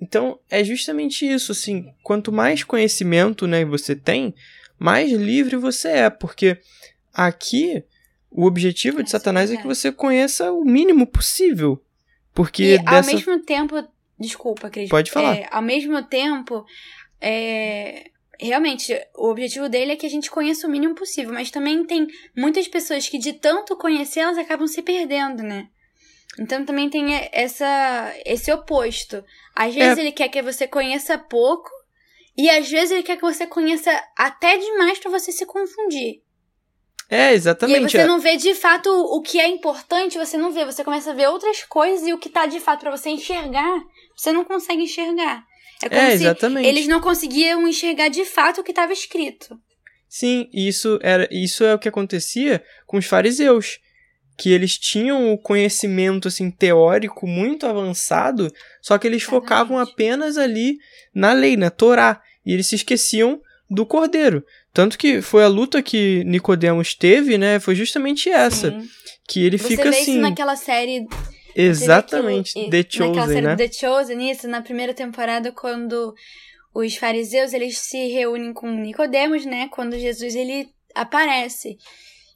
Então, 0.01 0.39
é 0.51 0.63
justamente 0.63 1.27
isso, 1.27 1.53
assim, 1.53 1.93
quanto 2.03 2.31
mais 2.31 2.63
conhecimento, 2.63 3.47
né, 3.47 3.65
você 3.65 3.97
tem, 3.97 4.35
mais 4.79 5.11
livre 5.11 5.57
você 5.57 5.89
é, 5.89 6.11
porque 6.11 6.59
aqui 7.15 7.83
o 8.31 8.45
objetivo 8.45 9.03
de 9.03 9.09
É, 9.09 9.13
Satanás 9.13 9.49
isso 9.49 9.57
é 9.57 9.61
é 9.61 9.63
que 9.63 9.67
você 9.67 9.91
conheça 9.91 10.53
o 10.53 10.65
mínimo 10.65 11.07
possível. 11.07 11.83
Porque 12.35 12.75
E 12.75 12.79
dessa 12.79 13.11
ao 13.11 13.17
mesmo 13.17 13.43
tempo. 13.43 13.83
Desculpa, 14.19 14.69
Cris. 14.69 14.91
Pode 14.91 15.11
falar. 15.11 15.37
É, 15.37 15.49
ao 15.51 15.63
mesmo 15.63 16.03
tempo, 16.03 16.67
é, 17.19 18.11
realmente, 18.41 18.93
o 19.15 19.29
objetivo 19.31 19.69
dele 19.69 19.93
é 19.93 19.97
que 19.97 20.07
a 20.07 20.11
gente 20.11 20.31
conheça 20.31 20.67
o 20.67 20.71
mínimo 20.71 20.95
possível. 20.95 21.33
Mas 21.33 21.51
também 21.51 21.85
tem 21.85 22.07
muitas 22.37 22.67
pessoas 22.69 23.09
que, 23.09 23.19
de 23.19 23.33
tanto 23.33 23.77
conhecer, 23.77 24.21
elas 24.21 24.39
acabam 24.39 24.67
se 24.67 24.83
perdendo, 24.83 25.43
né? 25.43 25.69
Então 26.39 26.65
também 26.65 26.91
tem 26.91 27.07
essa, 27.33 28.13
esse 28.25 28.53
oposto. 28.53 29.25
Às 29.55 29.75
É. 29.75 29.79
vezes 29.79 29.99
ele 29.99 30.13
quer 30.13 30.29
que 30.29 30.43
você 30.43 30.67
conheça 30.67 31.17
pouco. 31.17 31.71
E 32.37 32.51
às 32.51 32.69
vezes 32.71 32.91
ele 32.91 33.03
quer 33.03 33.17
que 33.17 33.23
você 33.23 33.47
conheça 33.47 33.91
até 34.17 34.59
demais 34.59 34.99
pra 34.99 35.11
você 35.11 35.33
se 35.33 35.47
confundir. 35.47 36.21
É, 37.09 37.31
E 37.33 37.35
exatamente. 37.35 37.93
você 37.93 37.99
é. 37.99 38.07
não 38.07 38.19
vê 38.19 38.37
de 38.37 38.55
fato 38.55 38.91
o 38.91 39.23
que 39.23 39.41
é 39.41 39.47
importante, 39.47 40.19
você 40.19 40.37
não 40.37 40.51
vê, 40.51 40.65
você 40.65 40.83
começa 40.85 41.13
a 41.13 41.15
ver 41.15 41.29
outras 41.29 41.63
coisas 41.63 42.07
e 42.07 42.13
o 42.13 42.19
que 42.19 42.29
tá 42.29 42.47
de 42.47 42.59
fato 42.61 42.81
pra 42.81 42.91
você 42.91 43.09
enxergar, 43.11 43.81
você 44.15 44.33
não 44.33 44.45
consegue 44.45 44.83
enxergar. 44.83 45.43
É 45.83 45.89
como 45.89 46.01
É, 46.01 46.13
exatamente. 46.15 46.67
eles 46.69 46.87
não 46.87 47.01
conseguiam 47.01 47.67
enxergar 47.69 48.09
de 48.09 48.25
fato 48.25 48.61
o 48.61 48.65
que 48.65 48.73
estava 48.73 48.93
escrito. 48.93 49.59
Sim, 50.09 50.49
isso 50.53 50.99
era 51.03 51.29
isso 51.31 51.65
é 51.65 51.75
o 51.75 51.79
que 51.79 51.89
acontecia 51.89 52.63
com 52.87 52.97
os 52.97 53.05
fariseus, 53.07 53.79
que 54.39 54.51
eles 54.53 54.79
tinham 54.79 55.33
o 55.33 55.39
conhecimento 55.39 56.29
assim 56.29 56.51
teórico 56.51 57.27
muito 57.27 57.67
avançado, 57.67 58.51
só 58.81 58.97
que 58.99 59.07
eles 59.07 59.23
Exatamente. 59.23 59.43
focavam 59.43 59.79
apenas 59.79 60.39
ali 60.39 60.79
na 61.15 61.33
lei, 61.33 61.57
na 61.57 61.71
Torá, 61.71 62.21
e 62.45 62.53
eles 62.53 62.67
se 62.67 62.77
esqueciam 62.77 63.41
do 63.69 63.85
Cordeiro. 63.85 64.45
Tanto 64.73 64.97
que 64.97 65.21
foi 65.21 65.43
a 65.43 65.49
luta 65.49 65.83
que 65.83 66.23
Nicodemos 66.25 66.95
teve, 66.95 67.37
né? 67.37 67.59
Foi 67.59 67.75
justamente 67.75 68.29
essa, 68.29 68.71
Sim. 68.71 68.89
que 69.29 69.45
ele 69.45 69.59
Você 69.59 69.69
fica 69.69 69.91
vê 69.91 69.99
assim, 69.99 70.13
isso 70.13 70.21
naquela 70.21 70.55
série 70.55 71.05
exatamente, 71.63 72.51
aquilo- 72.51 72.71
The 72.71 72.79
e- 72.79 72.83
Naquela 72.83 73.15
Chosen, 73.15 73.35
série 73.35 73.47
né? 73.47 73.57
The 73.57 73.73
Chosen, 73.73 74.31
isso, 74.31 74.49
na 74.49 74.63
primeira 74.63 74.95
temporada, 74.95 75.53
quando 75.53 76.15
os 76.75 76.97
fariseus, 76.97 77.53
eles 77.53 77.79
se 77.79 78.09
reúnem 78.09 78.53
com 78.53 78.71
Nicodemos, 78.71 79.45
né? 79.47 79.69
Quando 79.73 79.99
Jesus, 79.99 80.35
ele 80.35 80.69
aparece. 80.95 81.79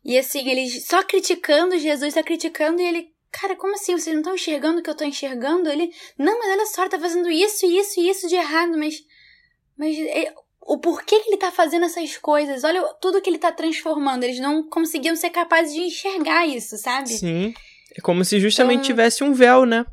E 0.04 0.18
assim, 0.18 0.48
eles 0.48 0.86
só 0.86 1.02
criticando 1.02 1.78
Jesus, 1.78 2.14
só 2.14 2.22
criticando, 2.22 2.80
e 2.80 2.84
ele... 2.86 3.08
Cara, 3.32 3.54
como 3.54 3.74
assim? 3.74 3.92
Vocês 3.92 4.12
não 4.14 4.22
estão 4.22 4.34
enxergando 4.34 4.80
o 4.80 4.82
que 4.82 4.90
eu 4.90 4.96
tô 4.96 5.04
enxergando? 5.04 5.68
Ele... 5.68 5.90
Não, 6.18 6.38
mas 6.38 6.48
olha 6.50 6.66
só, 6.66 6.82
ele 6.82 6.90
tá 6.90 6.98
fazendo 6.98 7.30
isso, 7.30 7.64
isso 7.66 8.00
e 8.00 8.08
isso 8.08 8.26
de 8.28 8.34
errado, 8.34 8.76
mas... 8.76 8.96
Mas... 9.76 9.96
é- 9.98 10.32
o 10.62 10.78
porquê 10.78 11.18
que 11.18 11.30
ele 11.30 11.36
tá 11.36 11.50
fazendo 11.50 11.86
essas 11.86 12.16
coisas? 12.16 12.62
Olha 12.62 12.82
tudo 13.00 13.20
que 13.20 13.28
ele 13.28 13.38
tá 13.38 13.50
transformando. 13.50 14.22
Eles 14.22 14.38
não 14.38 14.62
conseguiam 14.68 15.16
ser 15.16 15.30
capazes 15.30 15.74
de 15.74 15.80
enxergar 15.80 16.46
isso, 16.46 16.76
sabe? 16.76 17.08
Sim. 17.08 17.52
É 17.96 18.00
como 18.00 18.24
se 18.24 18.38
justamente 18.40 18.80
Então- 18.80 18.86
tivesse 18.86 19.24
um 19.24 19.32
véu, 19.32 19.64
né? 19.66 19.84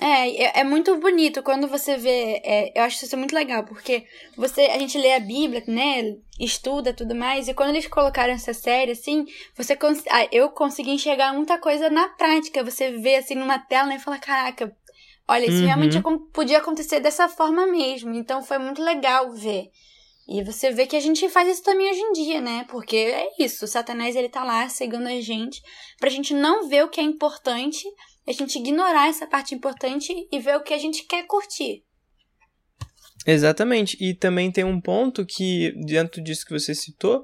É, 0.00 0.42
é, 0.42 0.60
é 0.60 0.64
muito 0.64 0.96
bonito 0.96 1.40
quando 1.42 1.68
você 1.68 1.96
vê. 1.96 2.40
é, 2.44 2.72
eu 2.76 2.82
acho 2.82 3.04
isso 3.04 3.16
muito 3.16 3.32
legal, 3.32 3.62
porque 3.64 4.04
você, 4.36 4.62
a 4.62 4.78
gente 4.78 4.98
lê 4.98 5.14
a 5.14 5.20
Bíblia, 5.20 5.62
né? 5.68 6.16
Estuda 6.38 6.92
tudo 6.92 7.14
mais, 7.14 7.46
e 7.46 7.54
quando 7.54 7.70
eles 7.70 7.86
colocaram 7.86 8.32
essa 8.32 8.52
série, 8.52 8.90
assim, 8.90 9.24
você 9.56 9.76
cons 9.76 10.02
ah, 10.10 10.26
eu 10.32 10.48
consegui 10.50 10.90
enxergar 10.90 11.32
muita 11.32 11.58
coisa 11.58 11.88
na 11.88 12.08
prática. 12.08 12.64
Você 12.64 12.90
vê 12.98 13.14
assim 13.16 13.36
numa 13.36 13.58
tela 13.58 13.86
né, 13.86 13.96
e 13.96 14.00
fala, 14.00 14.18
caraca, 14.18 14.76
olha, 15.28 15.46
isso 15.46 15.60
Uhum. 15.60 15.66
realmente 15.66 16.02
podia 16.32 16.58
acontecer 16.58 16.98
dessa 16.98 17.28
forma 17.28 17.64
mesmo. 17.68 18.12
Então 18.14 18.42
foi 18.42 18.58
muito 18.58 18.82
legal 18.82 19.30
ver. 19.30 19.70
E 20.26 20.42
você 20.42 20.70
vê 20.70 20.86
que 20.86 20.96
a 20.96 21.00
gente 21.00 21.28
faz 21.28 21.48
isso 21.48 21.62
também 21.62 21.90
hoje 21.90 22.00
em 22.00 22.12
dia, 22.12 22.40
né? 22.40 22.64
Porque 22.70 22.96
é 22.96 23.28
isso, 23.38 23.64
o 23.64 23.68
Satanás 23.68 24.16
ele 24.16 24.28
tá 24.28 24.42
lá 24.42 24.68
cegando 24.68 25.08
a 25.08 25.20
gente 25.20 25.60
pra 25.98 26.08
gente 26.08 26.32
não 26.32 26.66
ver 26.68 26.84
o 26.84 26.88
que 26.88 27.00
é 27.00 27.04
importante, 27.04 27.84
a 28.26 28.32
gente 28.32 28.58
ignorar 28.58 29.08
essa 29.08 29.26
parte 29.26 29.54
importante 29.54 30.12
e 30.32 30.38
ver 30.40 30.56
o 30.56 30.62
que 30.62 30.72
a 30.72 30.78
gente 30.78 31.04
quer 31.04 31.26
curtir. 31.26 31.84
Exatamente. 33.26 33.96
E 34.00 34.14
também 34.14 34.50
tem 34.50 34.64
um 34.64 34.80
ponto 34.80 35.24
que, 35.24 35.72
dentro 35.84 36.22
disso 36.22 36.44
que 36.44 36.52
você 36.52 36.74
citou, 36.74 37.22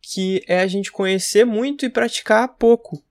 que 0.00 0.42
é 0.46 0.60
a 0.60 0.66
gente 0.66 0.92
conhecer 0.92 1.44
muito 1.44 1.84
e 1.84 1.90
praticar 1.90 2.56
pouco. 2.56 3.02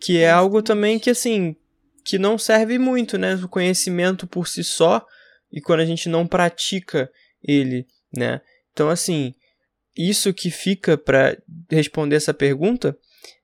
Que 0.00 0.18
é 0.18 0.30
algo 0.30 0.62
também 0.62 0.98
que, 0.98 1.10
assim, 1.10 1.56
que 2.04 2.18
não 2.18 2.38
serve 2.38 2.78
muito, 2.78 3.18
né? 3.18 3.34
O 3.36 3.48
conhecimento 3.48 4.26
por 4.26 4.46
si 4.46 4.62
só 4.62 5.04
e 5.50 5.60
quando 5.60 5.80
a 5.80 5.86
gente 5.86 6.08
não 6.08 6.26
pratica 6.26 7.10
ele, 7.42 7.86
né? 8.14 8.40
Então, 8.72 8.88
assim, 8.88 9.34
isso 9.96 10.32
que 10.34 10.50
fica 10.50 10.98
para 10.98 11.36
responder 11.70 12.16
essa 12.16 12.34
pergunta 12.34 12.96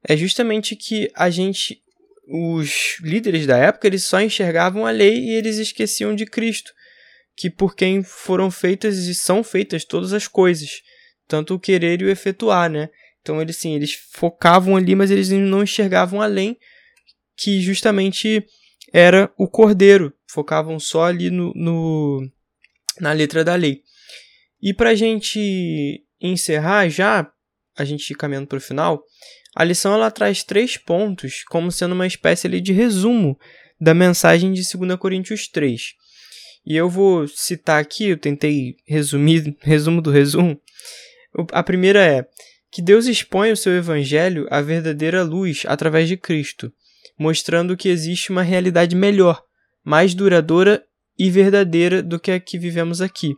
é 0.06 0.16
justamente 0.16 0.76
que 0.76 1.10
a 1.14 1.30
gente, 1.30 1.82
os 2.28 2.98
líderes 3.00 3.46
da 3.46 3.56
época, 3.56 3.86
eles 3.86 4.04
só 4.04 4.20
enxergavam 4.20 4.86
a 4.86 4.90
lei 4.90 5.16
e 5.16 5.30
eles 5.30 5.56
esqueciam 5.56 6.14
de 6.14 6.26
Cristo 6.26 6.72
que 7.36 7.48
por 7.50 7.74
quem 7.74 8.02
foram 8.02 8.50
feitas 8.50 8.98
e 8.98 9.14
são 9.14 9.42
feitas 9.42 9.84
todas 9.84 10.12
as 10.12 10.28
coisas, 10.28 10.82
tanto 11.26 11.54
o 11.54 11.58
querer 11.58 12.00
e 12.00 12.04
o 12.04 12.10
efetuar, 12.10 12.70
né? 12.70 12.90
Então 13.20 13.40
eles 13.40 13.56
sim, 13.56 13.74
eles 13.74 13.94
focavam 13.94 14.76
ali, 14.76 14.94
mas 14.94 15.10
eles 15.10 15.30
não 15.30 15.62
enxergavam 15.62 16.20
além 16.20 16.58
que 17.36 17.60
justamente 17.60 18.44
era 18.92 19.32
o 19.38 19.48
cordeiro, 19.48 20.12
focavam 20.26 20.78
só 20.78 21.04
ali 21.04 21.30
no, 21.30 21.52
no 21.54 22.28
na 23.00 23.12
letra 23.12 23.42
da 23.42 23.54
lei. 23.54 23.82
E 24.62 24.72
para 24.72 24.90
a 24.90 24.94
gente 24.94 26.04
encerrar 26.20 26.88
já, 26.88 27.28
a 27.76 27.84
gente 27.84 28.14
caminhando 28.14 28.46
para 28.46 28.58
o 28.58 28.60
final, 28.60 29.02
a 29.54 29.64
lição 29.64 29.92
ela 29.92 30.10
traz 30.10 30.44
três 30.44 30.76
pontos 30.76 31.42
como 31.48 31.72
sendo 31.72 31.92
uma 31.92 32.06
espécie 32.06 32.46
ali 32.46 32.60
de 32.60 32.72
resumo 32.72 33.38
da 33.80 33.92
mensagem 33.92 34.52
de 34.52 34.62
2 34.62 34.96
Coríntios 34.98 35.48
3. 35.48 35.94
E 36.64 36.76
eu 36.76 36.88
vou 36.88 37.26
citar 37.26 37.80
aqui, 37.80 38.10
eu 38.10 38.16
tentei 38.16 38.76
resumir, 38.86 39.56
resumo 39.60 40.00
do 40.00 40.10
resumo. 40.10 40.60
A 41.50 41.62
primeira 41.62 42.04
é 42.04 42.24
que 42.70 42.80
Deus 42.80 43.06
expõe 43.06 43.50
o 43.50 43.56
seu 43.56 43.72
evangelho 43.72 44.46
à 44.50 44.62
verdadeira 44.62 45.22
luz 45.22 45.64
através 45.66 46.08
de 46.08 46.16
Cristo, 46.16 46.72
mostrando 47.18 47.76
que 47.76 47.88
existe 47.88 48.30
uma 48.30 48.42
realidade 48.42 48.94
melhor, 48.94 49.42
mais 49.84 50.14
duradoura 50.14 50.82
e 51.18 51.30
verdadeira 51.30 52.02
do 52.02 52.18
que 52.18 52.30
a 52.30 52.38
que 52.38 52.58
vivemos 52.58 53.00
aqui. 53.00 53.34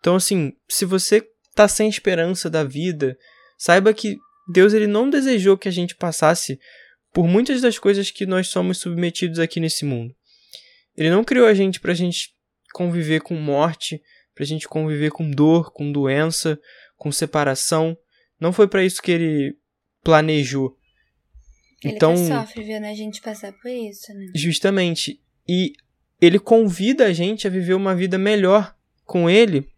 Então, 0.00 0.16
assim, 0.16 0.52
se 0.68 0.84
você 0.84 1.26
está 1.50 1.66
sem 1.66 1.88
esperança 1.88 2.50
da 2.50 2.62
vida, 2.62 3.18
saiba 3.56 3.92
que 3.94 4.18
Deus 4.52 4.72
ele 4.72 4.86
não 4.86 5.08
desejou 5.08 5.56
que 5.56 5.68
a 5.68 5.72
gente 5.72 5.96
passasse 5.96 6.60
por 7.12 7.26
muitas 7.26 7.60
das 7.62 7.78
coisas 7.78 8.10
que 8.10 8.26
nós 8.26 8.48
somos 8.48 8.78
submetidos 8.78 9.38
aqui 9.38 9.58
nesse 9.58 9.84
mundo. 9.84 10.14
Ele 10.96 11.10
não 11.10 11.24
criou 11.24 11.46
a 11.46 11.54
gente 11.54 11.80
para 11.80 11.92
a 11.92 11.94
gente 11.94 12.34
conviver 12.72 13.20
com 13.22 13.34
morte, 13.34 14.02
para 14.34 14.44
a 14.44 14.46
gente 14.46 14.68
conviver 14.68 15.10
com 15.10 15.30
dor, 15.30 15.72
com 15.72 15.90
doença, 15.90 16.60
com 16.96 17.10
separação. 17.10 17.96
Não 18.38 18.52
foi 18.52 18.68
para 18.68 18.84
isso 18.84 19.02
que 19.02 19.10
ele 19.10 19.56
planejou. 20.04 20.76
Ele 21.82 21.94
Então, 21.94 22.16
sofre 22.16 22.62
vendo 22.62 22.84
a 22.84 22.94
gente 22.94 23.20
passar 23.20 23.52
por 23.52 23.70
isso, 23.70 24.12
né? 24.12 24.26
justamente, 24.34 25.20
e 25.48 25.72
ele 26.20 26.38
convida 26.38 27.06
a 27.06 27.12
gente 27.12 27.46
a 27.46 27.50
viver 27.50 27.74
uma 27.74 27.94
vida 27.94 28.18
melhor 28.18 28.74
com 29.04 29.28
ele 29.28 29.68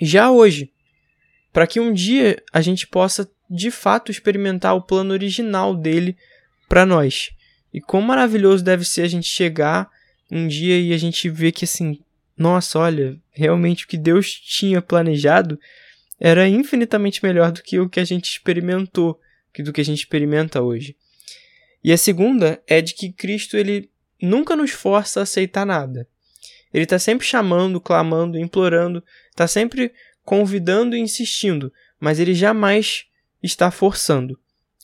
já 0.00 0.30
hoje, 0.30 0.72
para 1.52 1.66
que 1.66 1.80
um 1.80 1.92
dia 1.92 2.42
a 2.52 2.60
gente 2.60 2.86
possa 2.86 3.30
de 3.48 3.70
fato 3.70 4.10
experimentar 4.10 4.74
o 4.74 4.82
plano 4.82 5.12
original 5.12 5.74
dele 5.74 6.16
para 6.68 6.84
nós. 6.84 7.30
E 7.72 7.80
quão 7.80 8.02
maravilhoso 8.02 8.64
deve 8.64 8.84
ser 8.84 9.02
a 9.02 9.08
gente 9.08 9.26
chegar 9.26 9.88
um 10.30 10.48
dia 10.48 10.78
e 10.78 10.92
a 10.92 10.98
gente 10.98 11.28
ver 11.28 11.52
que 11.52 11.64
assim, 11.64 12.00
nossa, 12.36 12.78
olha, 12.78 13.16
realmente 13.30 13.84
o 13.84 13.88
que 13.88 13.96
Deus 13.96 14.32
tinha 14.32 14.82
planejado 14.82 15.58
era 16.18 16.48
infinitamente 16.48 17.22
melhor 17.22 17.52
do 17.52 17.62
que 17.62 17.78
o 17.78 17.88
que 17.88 18.00
a 18.00 18.04
gente 18.04 18.30
experimentou, 18.30 19.20
do 19.58 19.72
que 19.72 19.80
a 19.80 19.84
gente 19.84 19.98
experimenta 19.98 20.62
hoje. 20.62 20.96
E 21.82 21.92
a 21.92 21.98
segunda 21.98 22.62
é 22.66 22.80
de 22.80 22.94
que 22.94 23.12
Cristo 23.12 23.56
ele 23.56 23.90
nunca 24.20 24.56
nos 24.56 24.70
força 24.70 25.20
a 25.20 25.22
aceitar 25.24 25.66
nada. 25.66 26.08
Ele 26.72 26.84
está 26.84 26.98
sempre 26.98 27.26
chamando, 27.26 27.80
clamando, 27.80 28.38
implorando, 28.38 29.04
está 29.34 29.46
sempre 29.46 29.92
convidando 30.24 30.96
e 30.96 31.00
insistindo, 31.00 31.72
mas 32.00 32.18
ele 32.18 32.34
jamais 32.34 33.06
está 33.42 33.70
forçando. 33.70 34.38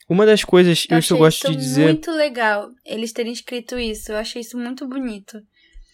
Uma 0.09 0.27
das 0.27 0.43
coisas 0.43 0.85
que 0.85 0.93
eu, 0.93 1.19
gosto 1.19 1.51
de 1.51 1.57
dizer, 1.57 1.85
muito 1.85 2.11
legal 2.11 2.71
eles 2.85 3.13
terem 3.13 3.33
escrito 3.33 3.79
isso. 3.79 4.11
Eu 4.11 4.17
achei 4.17 4.43
isso 4.43 4.59
muito 4.59 4.87
bonito. 4.87 5.41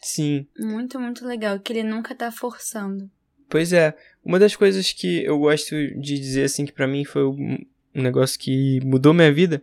sim, 0.02 0.46
Muito, 0.58 0.98
muito 0.98 1.26
legal. 1.26 1.60
Que 1.60 1.74
ele 1.74 1.82
nunca 1.82 2.14
tá 2.14 2.32
forçando. 2.32 3.10
Pois 3.48 3.74
é, 3.74 3.94
uma 4.24 4.38
das 4.38 4.56
coisas 4.56 4.90
que 4.90 5.22
eu 5.22 5.38
gosto 5.38 5.76
de 6.00 6.18
dizer 6.18 6.44
assim 6.44 6.64
que 6.64 6.72
pra 6.72 6.88
mim 6.88 7.04
foi 7.04 7.24
um 7.24 7.58
um 7.96 8.02
negócio 8.02 8.38
que 8.38 8.78
mudou 8.84 9.14
minha 9.14 9.32
vida 9.32 9.62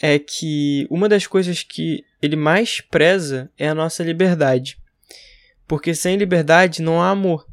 é 0.00 0.18
que 0.18 0.86
uma 0.90 1.08
das 1.08 1.26
coisas 1.26 1.62
que 1.62 2.02
ele 2.22 2.34
mais 2.34 2.80
preza 2.80 3.50
é 3.58 3.68
a 3.68 3.74
nossa 3.74 4.02
liberdade. 4.02 4.78
Porque 5.68 5.94
sem 5.94 6.16
liberdade 6.16 6.80
não 6.80 7.02
há 7.02 7.10
amor. 7.10 7.46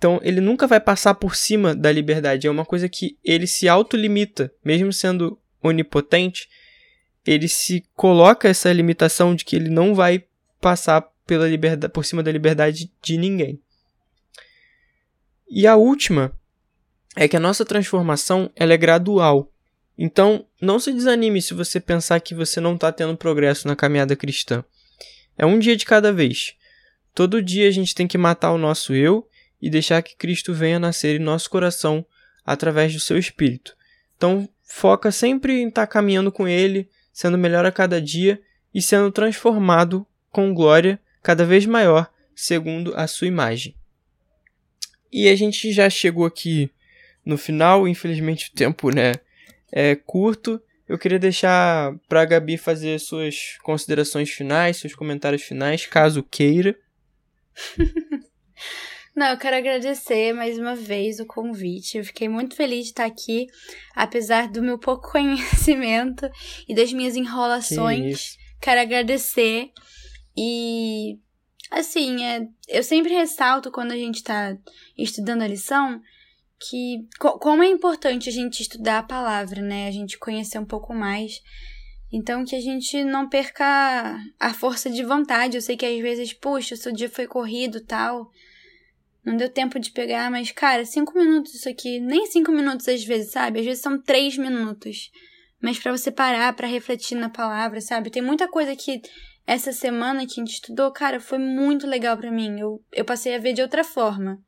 Então, 0.00 0.18
ele 0.22 0.40
nunca 0.40 0.66
vai 0.66 0.80
passar 0.80 1.12
por 1.12 1.36
cima 1.36 1.74
da 1.74 1.92
liberdade. 1.92 2.46
É 2.46 2.50
uma 2.50 2.64
coisa 2.64 2.88
que 2.88 3.18
ele 3.22 3.46
se 3.46 3.68
autolimita, 3.68 4.50
mesmo 4.64 4.90
sendo 4.94 5.38
onipotente, 5.62 6.48
ele 7.26 7.46
se 7.46 7.84
coloca 7.94 8.48
essa 8.48 8.72
limitação 8.72 9.34
de 9.34 9.44
que 9.44 9.54
ele 9.54 9.68
não 9.68 9.94
vai 9.94 10.24
passar 10.58 11.06
pela 11.26 11.46
liberdade, 11.46 11.92
por 11.92 12.02
cima 12.02 12.22
da 12.22 12.32
liberdade 12.32 12.90
de 13.02 13.18
ninguém. 13.18 13.60
E 15.46 15.66
a 15.66 15.76
última 15.76 16.32
é 17.14 17.28
que 17.28 17.36
a 17.36 17.40
nossa 17.40 17.62
transformação 17.62 18.50
ela 18.56 18.72
é 18.72 18.78
gradual. 18.78 19.52
Então, 19.98 20.46
não 20.62 20.78
se 20.78 20.94
desanime 20.94 21.42
se 21.42 21.52
você 21.52 21.78
pensar 21.78 22.18
que 22.20 22.34
você 22.34 22.58
não 22.58 22.74
está 22.74 22.90
tendo 22.90 23.18
progresso 23.18 23.68
na 23.68 23.76
caminhada 23.76 24.16
cristã. 24.16 24.64
É 25.36 25.44
um 25.44 25.58
dia 25.58 25.76
de 25.76 25.84
cada 25.84 26.10
vez. 26.10 26.54
Todo 27.14 27.42
dia 27.42 27.68
a 27.68 27.70
gente 27.70 27.94
tem 27.94 28.06
que 28.06 28.16
matar 28.16 28.52
o 28.52 28.56
nosso 28.56 28.94
eu 28.94 29.28
e 29.60 29.68
deixar 29.68 30.02
que 30.02 30.16
Cristo 30.16 30.54
venha 30.54 30.78
nascer 30.78 31.20
em 31.20 31.24
nosso 31.24 31.50
coração 31.50 32.04
através 32.44 32.92
do 32.92 33.00
seu 33.00 33.18
espírito. 33.18 33.76
Então, 34.16 34.48
foca 34.62 35.10
sempre 35.10 35.60
em 35.60 35.68
estar 35.68 35.86
tá 35.86 35.92
caminhando 35.92 36.32
com 36.32 36.48
ele, 36.48 36.88
sendo 37.12 37.36
melhor 37.36 37.66
a 37.66 37.72
cada 37.72 38.00
dia 38.00 38.40
e 38.74 38.80
sendo 38.80 39.10
transformado 39.10 40.06
com 40.30 40.54
glória 40.54 40.98
cada 41.22 41.44
vez 41.44 41.66
maior, 41.66 42.10
segundo 42.34 42.94
a 42.94 43.06
sua 43.06 43.26
imagem. 43.26 43.74
E 45.12 45.28
a 45.28 45.34
gente 45.34 45.72
já 45.72 45.90
chegou 45.90 46.24
aqui 46.24 46.70
no 47.24 47.36
final, 47.36 47.86
infelizmente 47.86 48.48
o 48.48 48.52
tempo, 48.52 48.94
né, 48.94 49.14
é 49.70 49.94
curto. 49.94 50.60
Eu 50.88 50.98
queria 50.98 51.18
deixar 51.18 51.94
para 52.08 52.22
a 52.22 52.24
Gabi 52.24 52.56
fazer 52.56 52.98
suas 52.98 53.58
considerações 53.62 54.30
finais, 54.30 54.76
seus 54.76 54.94
comentários 54.94 55.42
finais, 55.42 55.86
caso 55.86 56.22
queira. 56.22 56.76
Não, 59.20 59.26
eu 59.26 59.36
quero 59.36 59.54
agradecer 59.54 60.32
mais 60.32 60.58
uma 60.58 60.74
vez 60.74 61.20
o 61.20 61.26
convite. 61.26 61.98
Eu 61.98 62.04
fiquei 62.04 62.26
muito 62.26 62.56
feliz 62.56 62.84
de 62.84 62.92
estar 62.92 63.04
aqui, 63.04 63.48
apesar 63.94 64.48
do 64.48 64.62
meu 64.62 64.78
pouco 64.78 65.12
conhecimento 65.12 66.26
e 66.66 66.74
das 66.74 66.90
minhas 66.90 67.16
enrolações. 67.16 68.36
Que 68.36 68.62
quero 68.62 68.80
agradecer. 68.80 69.72
E, 70.34 71.18
assim, 71.70 72.24
é, 72.24 72.48
eu 72.66 72.82
sempre 72.82 73.12
ressalto 73.12 73.70
quando 73.70 73.92
a 73.92 73.94
gente 73.94 74.14
está 74.14 74.56
estudando 74.96 75.42
a 75.42 75.48
lição 75.48 76.00
que 76.58 77.06
como 77.18 77.62
é 77.62 77.68
importante 77.68 78.30
a 78.30 78.32
gente 78.32 78.62
estudar 78.62 79.00
a 79.00 79.02
palavra, 79.02 79.60
né? 79.60 79.86
A 79.86 79.90
gente 79.90 80.18
conhecer 80.18 80.58
um 80.58 80.64
pouco 80.64 80.94
mais. 80.94 81.42
Então, 82.10 82.42
que 82.42 82.56
a 82.56 82.60
gente 82.60 83.04
não 83.04 83.28
perca 83.28 84.18
a 84.40 84.54
força 84.54 84.88
de 84.88 85.04
vontade. 85.04 85.58
Eu 85.58 85.62
sei 85.62 85.76
que 85.76 85.84
às 85.84 86.00
vezes, 86.00 86.32
puxa, 86.32 86.74
o 86.74 86.78
seu 86.78 86.90
dia 86.90 87.10
foi 87.10 87.26
corrido 87.26 87.84
tal 87.84 88.30
não 89.24 89.36
deu 89.36 89.48
tempo 89.48 89.78
de 89.78 89.90
pegar, 89.90 90.30
mas, 90.30 90.50
cara, 90.50 90.84
cinco 90.84 91.18
minutos 91.18 91.54
isso 91.54 91.68
aqui. 91.68 92.00
Nem 92.00 92.26
cinco 92.26 92.50
minutos 92.50 92.88
às 92.88 93.04
vezes, 93.04 93.32
sabe? 93.32 93.60
Às 93.60 93.66
vezes 93.66 93.82
são 93.82 94.00
três 94.00 94.36
minutos. 94.36 95.10
Mas 95.60 95.78
para 95.78 95.92
você 95.92 96.10
parar, 96.10 96.54
para 96.54 96.66
refletir 96.66 97.16
na 97.16 97.28
palavra, 97.28 97.80
sabe? 97.80 98.10
Tem 98.10 98.22
muita 98.22 98.48
coisa 98.48 98.74
que 98.74 99.02
essa 99.46 99.72
semana 99.72 100.26
que 100.26 100.32
a 100.32 100.44
gente 100.44 100.54
estudou, 100.54 100.90
cara, 100.90 101.20
foi 101.20 101.38
muito 101.38 101.86
legal 101.86 102.16
para 102.16 102.30
mim. 102.30 102.58
Eu, 102.58 102.82
eu 102.92 103.04
passei 103.04 103.34
a 103.34 103.38
ver 103.38 103.52
de 103.52 103.60
outra 103.60 103.84
forma. 103.84 104.38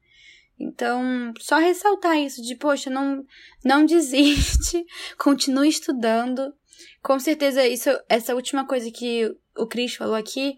Então, 0.59 1.35
só 1.41 1.59
ressaltar 1.59 2.17
isso 2.19 2.41
de, 2.41 2.55
poxa, 2.55 2.89
não, 2.89 3.25
não 3.65 3.85
desiste, 3.87 4.85
continue 5.19 5.69
estudando. 5.69 6.55
Com 7.03 7.19
certeza, 7.19 7.67
isso, 7.67 7.91
essa 8.09 8.35
última 8.35 8.67
coisa 8.67 8.91
que 8.91 9.29
o 9.57 9.67
Cris 9.67 9.95
falou 9.95 10.15
aqui, 10.15 10.55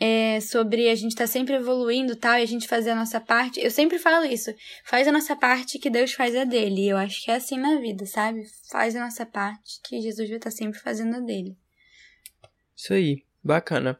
é, 0.00 0.40
sobre 0.40 0.88
a 0.88 0.94
gente 0.94 1.12
estar 1.12 1.24
tá 1.24 1.28
sempre 1.28 1.54
evoluindo 1.54 2.14
tal, 2.14 2.38
e 2.38 2.42
a 2.42 2.46
gente 2.46 2.68
fazer 2.68 2.90
a 2.90 2.94
nossa 2.94 3.20
parte. 3.20 3.60
Eu 3.60 3.70
sempre 3.70 3.98
falo 3.98 4.24
isso. 4.24 4.54
Faz 4.84 5.08
a 5.08 5.12
nossa 5.12 5.34
parte 5.34 5.78
que 5.78 5.90
Deus 5.90 6.12
faz 6.12 6.36
a 6.36 6.44
dele. 6.44 6.88
Eu 6.88 6.96
acho 6.96 7.24
que 7.24 7.30
é 7.30 7.34
assim 7.34 7.58
na 7.58 7.80
vida, 7.80 8.06
sabe? 8.06 8.44
Faz 8.70 8.94
a 8.94 9.00
nossa 9.00 9.26
parte 9.26 9.80
que 9.84 10.00
Jesus 10.00 10.28
vai 10.28 10.38
estar 10.38 10.50
tá 10.50 10.56
sempre 10.56 10.78
fazendo 10.78 11.16
a 11.16 11.20
dele. 11.20 11.56
Isso 12.76 12.94
aí, 12.94 13.24
bacana. 13.42 13.98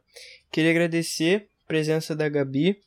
Queria 0.53 0.71
agradecer 0.71 1.49
a 1.65 1.67
presença 1.67 2.15
da 2.15 2.29
Gabi. 2.29 2.81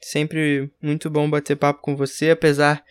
Sempre 0.00 0.70
muito 0.80 1.10
bom 1.10 1.28
bater 1.28 1.56
papo 1.56 1.82
com 1.82 1.94
você, 1.94 2.30
apesar 2.30 2.82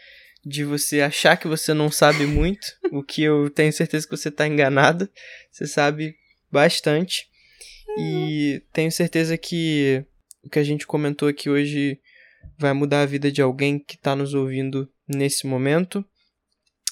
de 0.46 0.64
você 0.64 1.02
achar 1.02 1.36
que 1.36 1.48
você 1.48 1.74
não 1.74 1.92
sabe 1.92 2.26
muito, 2.26 2.68
o 2.92 3.04
que 3.04 3.24
eu 3.24 3.50
tenho 3.50 3.74
certeza 3.74 4.08
que 4.08 4.16
você 4.16 4.30
está 4.30 4.48
enganado. 4.48 5.10
Você 5.52 5.66
sabe 5.66 6.16
bastante. 6.52 7.28
E 8.00 8.62
tenho 8.72 8.92
certeza 8.92 9.38
que 9.38 10.06
o 10.44 10.50
que 10.50 10.60
a 10.60 10.64
gente 10.64 10.86
comentou 10.86 11.28
aqui 11.28 11.50
hoje 11.50 12.00
vai 12.58 12.74
mudar 12.74 13.02
a 13.02 13.06
vida 13.06 13.32
de 13.32 13.42
alguém 13.42 13.80
que 13.80 13.96
está 13.96 14.16
nos 14.16 14.34
ouvindo 14.34 14.92
nesse 15.08 15.48
momento. 15.48 16.06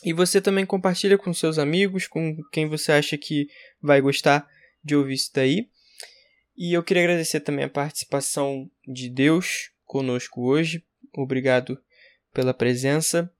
E 0.04 0.14
você 0.14 0.40
também 0.40 0.66
compartilha 0.66 1.18
com 1.18 1.34
seus 1.34 1.58
amigos, 1.58 2.08
com 2.08 2.38
quem 2.52 2.68
você 2.68 2.92
acha 2.92 3.18
que 3.18 3.48
vai 3.82 4.02
gostar 4.02 4.48
de 4.84 4.96
ouvir 4.96 5.16
isso 5.16 5.32
daí. 5.34 5.70
E 6.58 6.74
eu 6.74 6.84
queria 6.84 7.04
agradecer 7.04 7.40
também 7.40 7.66
a 7.66 7.70
participação 7.70 8.70
de 8.88 9.10
Deus 9.10 9.72
conosco 9.84 10.42
hoje. 10.42 10.84
Obrigado 11.14 11.80
pela 12.34 12.54
presença. 12.54 13.32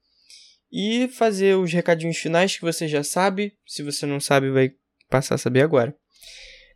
E 0.72 1.08
fazer 1.10 1.56
os 1.56 1.72
recadinhos 1.72 2.18
finais 2.18 2.56
que 2.56 2.62
você 2.62 2.88
já 2.88 3.04
sabe. 3.04 3.56
Se 3.66 3.84
você 3.84 4.06
não 4.06 4.20
sabe, 4.20 4.50
vai 4.50 4.74
passar 5.10 5.36
a 5.36 5.38
saber 5.38 5.62
agora. 5.62 5.96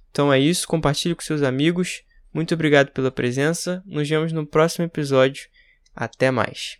Então 0.10 0.34
é 0.34 0.40
isso, 0.40 0.68
compartilhe 0.68 1.14
com 1.14 1.22
seus 1.22 1.44
amigos. 1.44 2.02
Muito 2.34 2.56
obrigado 2.56 2.90
pela 2.90 3.12
presença. 3.12 3.84
Nos 3.86 4.10
vemos 4.10 4.32
no 4.32 4.48
próximo 4.48 4.86
episódio. 4.86 5.48
Até 5.96 6.32
mais. 6.32 6.80